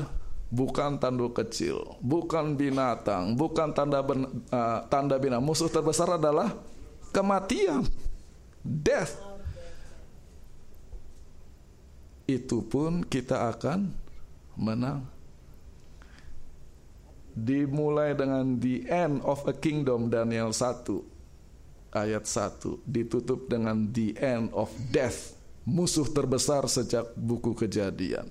bukan 0.52 1.00
tanduk 1.00 1.40
kecil, 1.40 1.96
bukan 2.04 2.56
binatang, 2.56 3.32
bukan 3.32 3.72
tanda 3.72 4.04
ben, 4.04 4.44
uh, 4.52 4.84
tanda 4.92 5.16
bina. 5.16 5.40
Musuh 5.40 5.72
terbesar 5.72 6.20
adalah 6.20 6.52
kematian, 7.10 7.88
death. 8.60 9.27
Itu 12.28 12.60
pun 12.60 13.08
kita 13.08 13.48
akan 13.56 13.88
menang. 14.60 15.08
Dimulai 17.32 18.12
dengan 18.12 18.60
the 18.60 18.84
end 18.84 19.24
of 19.24 19.46
a 19.48 19.54
kingdom 19.54 20.12
Daniel 20.12 20.52
1 20.52 21.96
ayat 21.96 22.28
1 22.28 22.84
ditutup 22.84 23.48
dengan 23.48 23.88
the 23.94 24.12
end 24.20 24.52
of 24.52 24.68
death 24.92 25.32
musuh 25.64 26.04
terbesar 26.04 26.68
sejak 26.68 27.16
buku 27.16 27.56
kejadian 27.56 28.28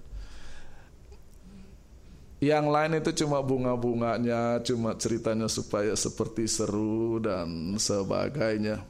yang 2.37 2.69
lain 2.69 3.01
itu 3.01 3.25
cuma 3.25 3.41
bunga-bunganya, 3.41 4.61
cuma 4.61 4.93
ceritanya 4.93 5.49
supaya 5.49 5.97
seperti 5.97 6.45
seru 6.45 7.17
dan 7.17 7.73
sebagainya. 7.81 8.85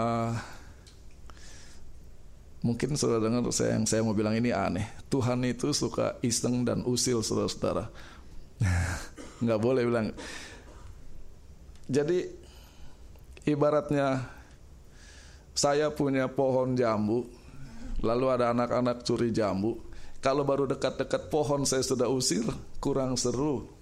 Uh, 0.00 0.32
mungkin 2.60 2.96
saudara 2.96 3.28
dengar 3.28 3.48
saya 3.52 3.76
yang 3.76 3.86
saya 3.88 4.04
mau 4.04 4.16
bilang 4.16 4.36
ini 4.36 4.52
aneh. 4.52 4.86
Tuhan 5.08 5.44
itu 5.48 5.72
suka 5.72 6.20
iseng 6.20 6.64
dan 6.64 6.84
usil 6.84 7.24
saudara-saudara. 7.24 7.88
Nggak 9.44 9.60
boleh 9.60 9.82
bilang. 9.84 10.06
Jadi 11.90 12.22
ibaratnya 13.48 14.22
saya 15.56 15.90
punya 15.90 16.30
pohon 16.30 16.78
jambu, 16.78 17.26
lalu 18.04 18.26
ada 18.30 18.54
anak-anak 18.54 19.02
curi 19.02 19.34
jambu 19.34 19.90
kalau 20.20 20.44
baru 20.44 20.68
dekat-dekat 20.68 21.32
pohon 21.32 21.64
saya 21.64 21.80
sudah 21.80 22.04
usir, 22.12 22.44
kurang 22.76 23.16
seru. 23.16 23.72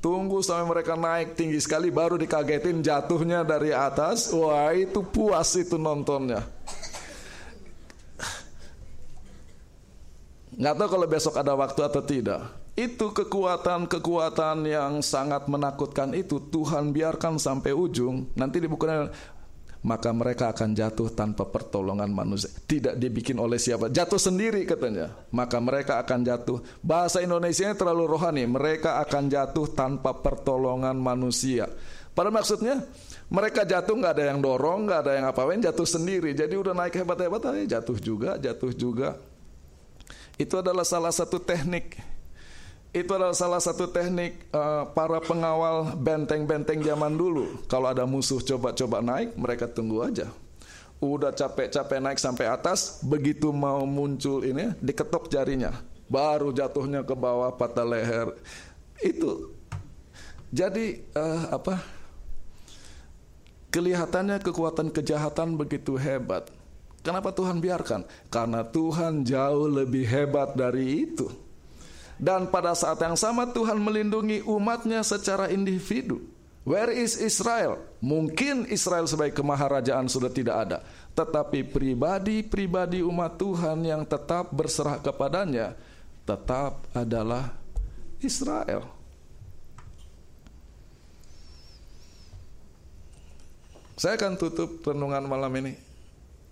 Tunggu 0.00 0.40
sampai 0.40 0.80
mereka 0.80 0.96
naik 0.96 1.36
tinggi 1.36 1.60
sekali 1.60 1.92
baru 1.92 2.16
dikagetin 2.16 2.80
jatuhnya 2.80 3.44
dari 3.44 3.68
atas. 3.76 4.32
Wah, 4.32 4.72
itu 4.72 5.04
puas 5.04 5.52
itu 5.60 5.76
nontonnya. 5.76 6.48
Nggak 10.58 10.74
tahu 10.74 10.88
kalau 10.90 11.06
besok 11.06 11.34
ada 11.38 11.54
waktu 11.54 11.80
atau 11.86 12.02
tidak. 12.02 12.42
Itu 12.74 13.14
kekuatan-kekuatan 13.14 14.66
yang 14.66 15.02
sangat 15.06 15.46
menakutkan 15.46 16.10
itu 16.14 16.42
Tuhan 16.50 16.90
biarkan 16.90 17.38
sampai 17.38 17.70
ujung. 17.70 18.26
Nanti 18.34 18.58
di 18.58 18.66
bukunya 18.66 19.06
maka 19.86 20.10
mereka 20.10 20.50
akan 20.50 20.74
jatuh 20.74 21.14
tanpa 21.14 21.46
pertolongan 21.46 22.10
manusia. 22.10 22.50
Tidak 22.50 22.98
dibikin 22.98 23.38
oleh 23.38 23.62
siapa, 23.62 23.86
jatuh 23.86 24.18
sendiri 24.18 24.66
katanya. 24.66 25.14
Maka 25.30 25.62
mereka 25.62 26.02
akan 26.02 26.26
jatuh. 26.26 26.58
Bahasa 26.82 27.22
Indonesia 27.22 27.70
terlalu 27.78 28.10
rohani. 28.10 28.42
Mereka 28.42 28.98
akan 29.06 29.30
jatuh 29.30 29.70
tanpa 29.70 30.18
pertolongan 30.18 30.98
manusia. 30.98 31.70
Pada 32.18 32.34
maksudnya 32.34 32.82
mereka 33.30 33.62
jatuh 33.62 33.94
nggak 33.94 34.14
ada 34.18 34.24
yang 34.34 34.42
dorong, 34.42 34.90
nggak 34.90 35.00
ada 35.06 35.12
yang 35.14 35.26
apa-apain, 35.30 35.62
jatuh 35.62 35.86
sendiri. 35.86 36.34
Jadi 36.34 36.58
udah 36.58 36.74
naik 36.74 36.98
hebat-hebat, 36.98 37.46
eh, 37.54 37.70
jatuh 37.70 37.94
juga, 38.02 38.34
jatuh 38.34 38.74
juga. 38.74 39.14
Itu 40.38 40.62
adalah 40.62 40.86
salah 40.86 41.10
satu 41.10 41.42
teknik 41.42 41.98
itu 42.88 43.10
adalah 43.12 43.36
salah 43.36 43.60
satu 43.60 43.84
teknik 43.92 44.48
uh, 44.48 44.88
para 44.96 45.20
pengawal 45.20 45.92
benteng-benteng 46.00 46.80
zaman 46.80 47.12
dulu. 47.20 47.60
Kalau 47.68 47.92
ada 47.92 48.08
musuh 48.08 48.40
coba-coba 48.40 49.04
naik, 49.04 49.36
mereka 49.36 49.68
tunggu 49.68 50.00
aja. 50.00 50.32
Udah 50.98 51.30
capek-capek 51.30 52.00
naik 52.00 52.18
sampai 52.18 52.48
atas, 52.48 53.04
begitu 53.04 53.52
mau 53.52 53.84
muncul 53.84 54.40
ini, 54.40 54.72
diketok 54.80 55.28
jarinya. 55.28 55.76
Baru 56.08 56.48
jatuhnya 56.48 57.04
ke 57.04 57.12
bawah 57.12 57.52
patah 57.52 57.84
leher. 57.84 58.32
Itu. 59.04 59.52
Jadi 60.48 61.04
uh, 61.12 61.60
apa? 61.60 61.84
Kelihatannya 63.68 64.40
kekuatan 64.40 64.88
kejahatan 64.88 65.60
begitu 65.60 66.00
hebat. 66.00 66.48
Kenapa 67.02 67.30
Tuhan 67.30 67.62
biarkan? 67.62 68.02
Karena 68.28 68.66
Tuhan 68.66 69.22
jauh 69.22 69.70
lebih 69.70 70.04
hebat 70.04 70.52
dari 70.58 71.08
itu. 71.08 71.30
Dan 72.18 72.50
pada 72.50 72.74
saat 72.74 72.98
yang 72.98 73.14
sama 73.14 73.46
Tuhan 73.54 73.78
melindungi 73.78 74.42
umatnya 74.42 75.06
secara 75.06 75.46
individu. 75.54 76.18
Where 76.66 76.92
is 76.92 77.16
Israel? 77.16 77.80
Mungkin 78.04 78.68
Israel 78.68 79.08
sebagai 79.08 79.38
kemaharajaan 79.40 80.10
sudah 80.10 80.28
tidak 80.28 80.56
ada. 80.68 80.78
Tetapi 81.16 81.64
pribadi-pribadi 81.64 83.00
umat 83.00 83.40
Tuhan 83.40 83.86
yang 83.86 84.02
tetap 84.04 84.52
berserah 84.52 85.00
kepadanya 85.00 85.78
tetap 86.28 86.84
adalah 86.92 87.56
Israel. 88.20 88.84
Saya 93.96 94.14
akan 94.20 94.36
tutup 94.36 94.84
renungan 94.84 95.24
malam 95.24 95.50
ini. 95.58 95.87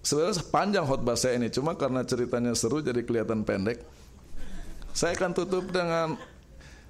Sebenarnya 0.06 0.38
panjang 0.54 0.86
khotbah 0.86 1.18
saya 1.18 1.34
ini, 1.34 1.50
cuma 1.50 1.74
karena 1.74 2.06
ceritanya 2.06 2.54
seru 2.54 2.78
jadi 2.78 3.02
kelihatan 3.02 3.42
pendek. 3.42 3.82
Saya 4.94 5.18
akan 5.18 5.34
tutup 5.34 5.66
dengan 5.74 6.14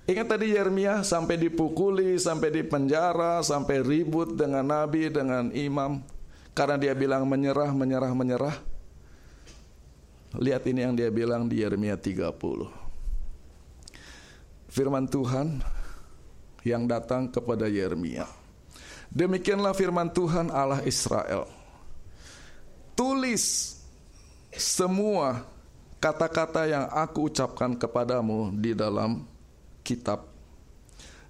Ingat 0.07 0.39
tadi 0.39 0.55
Yeremia 0.55 1.03
sampai 1.03 1.35
dipukuli, 1.35 2.15
sampai 2.15 2.55
di 2.55 2.63
penjara, 2.63 3.43
sampai 3.43 3.83
ribut 3.83 4.39
dengan 4.39 4.63
nabi, 4.63 5.11
dengan 5.11 5.51
imam 5.51 5.99
karena 6.55 6.79
dia 6.79 6.95
bilang 6.95 7.27
menyerah, 7.27 7.75
menyerah, 7.75 8.13
menyerah. 8.15 8.57
Lihat 10.39 10.63
ini 10.71 10.87
yang 10.87 10.95
dia 10.95 11.11
bilang 11.11 11.51
di 11.51 11.59
Yeremia 11.59 11.99
30. 11.99 12.39
Firman 14.71 15.11
Tuhan 15.11 15.59
yang 16.63 16.87
datang 16.87 17.27
kepada 17.27 17.67
Yeremia. 17.67 18.31
Demikianlah 19.11 19.75
firman 19.75 20.07
Tuhan 20.15 20.55
Allah 20.55 20.87
Israel. 20.87 21.56
Tulis 22.97 23.77
semua 24.57 25.45
kata-kata 26.01 26.65
yang 26.65 26.89
aku 26.89 27.29
ucapkan 27.29 27.77
kepadamu 27.77 28.57
di 28.57 28.73
dalam 28.73 29.29
kitab. 29.85 30.25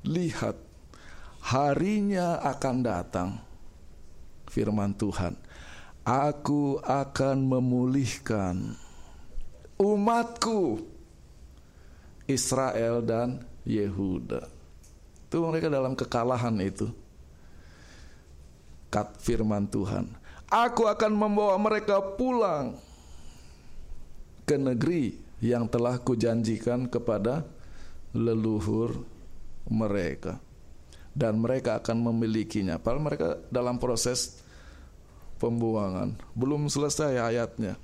Lihat, 0.06 0.54
harinya 1.42 2.38
akan 2.46 2.76
datang, 2.80 3.30
firman 4.46 4.94
Tuhan. 4.94 5.34
Aku 6.06 6.78
akan 6.86 7.36
memulihkan 7.42 8.78
umatku 9.74 10.86
Israel 12.30 13.02
dan 13.02 13.42
Yehuda. 13.66 14.46
Itu 15.26 15.42
mereka 15.42 15.66
dalam 15.66 15.98
kekalahan 15.98 16.54
itu. 16.62 16.86
Kat 18.86 19.18
firman 19.18 19.66
Tuhan. 19.66 20.06
Aku 20.47 20.86
akan 20.86 21.11
membawa 21.11 21.59
mereka 21.59 21.99
pulang 21.99 22.78
ke 24.47 24.55
negeri 24.55 25.18
yang 25.42 25.66
telah 25.66 25.99
kujanjikan 25.99 26.86
kepada 26.86 27.42
leluhur 28.14 29.03
mereka 29.66 30.38
dan 31.16 31.40
mereka 31.40 31.82
akan 31.82 32.12
memilikinya. 32.12 32.78
Padahal 32.78 33.03
mereka 33.03 33.28
dalam 33.51 33.80
proses 33.80 34.38
pembuangan. 35.42 36.12
Belum 36.36 36.68
selesai 36.70 37.16
ayatnya. 37.16 37.74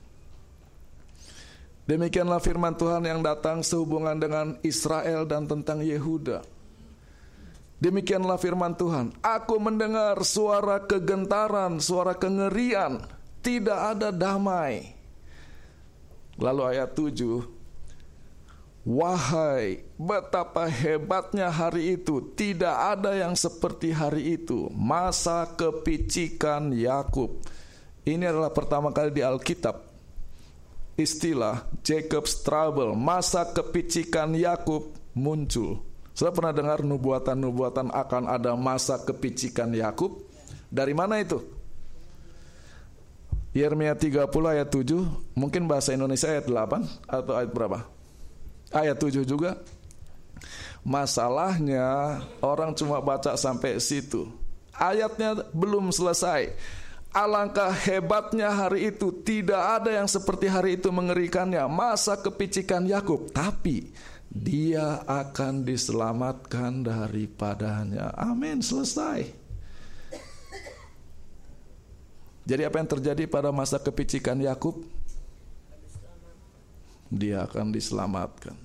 Demikianlah 1.82 2.38
firman 2.38 2.78
Tuhan 2.78 3.02
yang 3.02 3.26
datang 3.26 3.64
sehubungan 3.66 4.14
dengan 4.14 4.54
Israel 4.62 5.26
dan 5.26 5.50
tentang 5.50 5.82
Yehuda. 5.82 6.46
Demikianlah 7.82 8.38
firman 8.38 8.78
Tuhan. 8.78 9.10
Aku 9.26 9.58
mendengar 9.58 10.14
suara 10.22 10.86
kegentaran, 10.86 11.82
suara 11.82 12.14
kengerian. 12.14 13.02
Tidak 13.42 13.98
ada 13.98 14.14
damai. 14.14 14.94
Lalu 16.38 16.62
ayat 16.62 16.94
7. 16.94 17.42
Wahai 18.86 19.82
betapa 19.98 20.70
hebatnya 20.70 21.50
hari 21.50 21.98
itu. 21.98 22.22
Tidak 22.38 22.76
ada 22.94 23.18
yang 23.18 23.34
seperti 23.34 23.90
hari 23.90 24.38
itu. 24.38 24.70
Masa 24.70 25.50
kepicikan 25.50 26.70
Yakub. 26.70 27.42
Ini 28.06 28.30
adalah 28.30 28.54
pertama 28.54 28.94
kali 28.94 29.10
di 29.10 29.26
Alkitab 29.26 29.90
istilah 30.96 31.64
Jacob's 31.80 32.44
Trouble, 32.44 32.92
masa 32.92 33.48
kepicikan 33.48 34.36
Yakub 34.36 34.92
muncul. 35.16 35.91
Sudah 36.12 36.32
pernah 36.32 36.52
dengar 36.52 36.84
nubuatan-nubuatan 36.84 37.88
akan 37.88 38.28
ada 38.28 38.52
masa 38.52 39.00
kepicikan 39.00 39.72
Yakub? 39.72 40.20
Dari 40.68 40.92
mana 40.92 41.20
itu? 41.20 41.40
Yeremia 43.52 43.92
30 43.92 44.32
ayat 44.48 44.68
7, 44.72 45.04
mungkin 45.36 45.68
bahasa 45.68 45.92
Indonesia 45.92 46.24
ayat 46.24 46.48
8 46.48 46.88
atau 47.04 47.32
ayat 47.36 47.50
berapa? 47.52 47.84
Ayat 48.72 48.96
7 48.96 49.28
juga. 49.28 49.60
Masalahnya 50.80 52.18
orang 52.40 52.72
cuma 52.72 52.96
baca 53.04 53.36
sampai 53.36 53.76
situ. 53.76 54.32
Ayatnya 54.72 55.44
belum 55.52 55.92
selesai. 55.92 56.56
Alangkah 57.12 57.68
hebatnya 57.76 58.48
hari 58.48 58.88
itu, 58.88 59.12
tidak 59.20 59.60
ada 59.60 60.00
yang 60.00 60.08
seperti 60.08 60.48
hari 60.48 60.80
itu 60.80 60.88
mengerikannya. 60.88 61.60
Masa 61.68 62.16
kepicikan 62.16 62.88
Yakub, 62.88 63.28
tapi 63.36 63.92
dia 64.32 65.04
akan 65.04 65.60
diselamatkan 65.60 66.80
daripadanya. 66.80 68.16
Amin, 68.16 68.64
selesai. 68.64 69.28
Jadi 72.42 72.62
apa 72.64 72.80
yang 72.80 72.90
terjadi 72.90 73.28
pada 73.28 73.52
masa 73.52 73.76
kepicikan 73.76 74.40
Yakub? 74.40 74.80
Dia 77.12 77.44
akan 77.44 77.70
diselamatkan. 77.76 78.56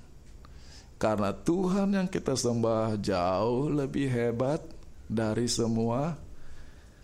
Karena 0.97 1.35
Tuhan 1.35 1.93
yang 1.93 2.07
kita 2.09 2.33
sembah 2.33 2.97
jauh 2.97 3.69
lebih 3.69 4.07
hebat 4.09 4.63
dari 5.05 5.45
semua 5.45 6.17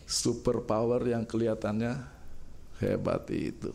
superpower 0.08 1.04
yang 1.04 1.28
kelihatannya 1.28 2.00
hebat 2.82 3.28
itu. 3.30 3.70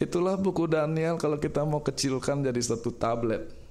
Itulah 0.00 0.34
buku 0.34 0.66
Daniel 0.66 1.14
kalau 1.14 1.38
kita 1.38 1.62
mau 1.62 1.78
kecilkan 1.78 2.42
jadi 2.42 2.58
satu 2.58 2.90
tablet. 2.90 3.63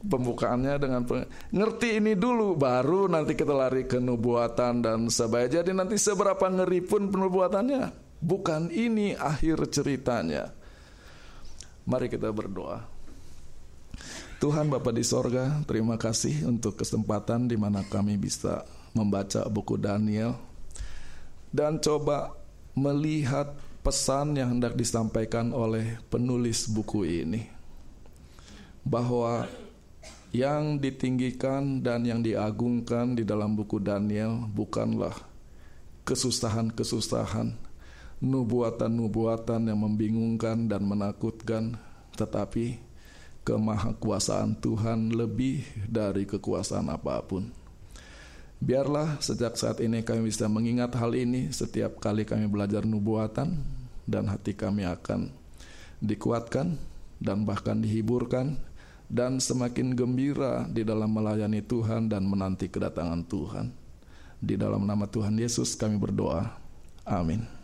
Pembukaannya 0.00 0.80
dengan 0.80 1.04
ngerti 1.52 2.00
ini 2.00 2.16
dulu 2.16 2.56
baru 2.56 3.04
nanti 3.04 3.36
kita 3.36 3.52
lari 3.52 3.84
ke 3.84 4.00
nubuatan 4.00 4.80
dan 4.80 5.04
sebagainya. 5.12 5.60
Jadi 5.60 5.76
nanti 5.76 6.00
seberapa 6.00 6.48
ngeri 6.48 6.80
pun 6.80 7.12
penubuatannya 7.12 7.92
bukan 8.24 8.72
ini 8.72 9.12
akhir 9.12 9.60
ceritanya. 9.68 10.56
Mari 11.84 12.08
kita 12.08 12.32
berdoa. 12.32 12.80
Tuhan 14.40 14.72
Bapa 14.72 14.88
di 14.88 15.04
sorga, 15.04 15.60
terima 15.68 16.00
kasih 16.00 16.48
untuk 16.48 16.80
kesempatan 16.80 17.44
di 17.44 17.60
mana 17.60 17.84
kami 17.84 18.16
bisa 18.16 18.64
membaca 18.96 19.44
buku 19.52 19.76
Daniel 19.76 20.32
dan 21.50 21.82
coba 21.82 22.32
melihat 22.78 23.52
pesan 23.82 24.38
yang 24.38 24.56
hendak 24.56 24.78
disampaikan 24.78 25.50
oleh 25.50 25.98
penulis 26.08 26.70
buku 26.70 27.04
ini 27.04 27.50
bahwa 28.86 29.44
yang 30.30 30.78
ditinggikan 30.78 31.82
dan 31.82 32.06
yang 32.06 32.22
diagungkan 32.22 33.18
di 33.18 33.26
dalam 33.26 33.58
buku 33.58 33.82
Daniel 33.82 34.46
bukanlah 34.46 35.14
kesusahan-kesusahan, 36.06 37.54
nubuatan-nubuatan 38.22 39.70
yang 39.70 39.78
membingungkan 39.82 40.70
dan 40.70 40.86
menakutkan, 40.86 41.74
tetapi 42.14 42.78
kemahakuasaan 43.42 44.54
Tuhan 44.62 45.10
lebih 45.14 45.66
dari 45.90 46.26
kekuasaan 46.26 46.86
apa 46.94 47.18
pun. 47.26 47.50
Biarlah 48.60 49.18
sejak 49.24 49.56
saat 49.56 49.80
ini 49.80 50.04
kami 50.04 50.28
bisa 50.28 50.44
mengingat 50.44 50.92
hal 51.00 51.16
ini 51.16 51.48
setiap 51.48 51.96
kali 51.96 52.28
kami 52.28 52.44
belajar 52.44 52.84
nubuatan 52.84 53.56
dan 54.04 54.28
hati 54.28 54.52
kami 54.52 54.84
akan 54.84 55.32
dikuatkan 56.04 56.76
dan 57.16 57.48
bahkan 57.48 57.80
dihiburkan 57.80 58.60
dan 59.10 59.42
semakin 59.42 59.98
gembira 59.98 60.70
di 60.70 60.86
dalam 60.86 61.10
melayani 61.10 61.58
Tuhan 61.66 62.06
dan 62.06 62.22
menanti 62.22 62.70
kedatangan 62.70 63.26
Tuhan. 63.26 63.74
Di 64.38 64.54
dalam 64.54 64.86
nama 64.86 65.04
Tuhan 65.10 65.34
Yesus 65.34 65.74
kami 65.74 65.98
berdoa. 65.98 66.54
Amin. 67.02 67.59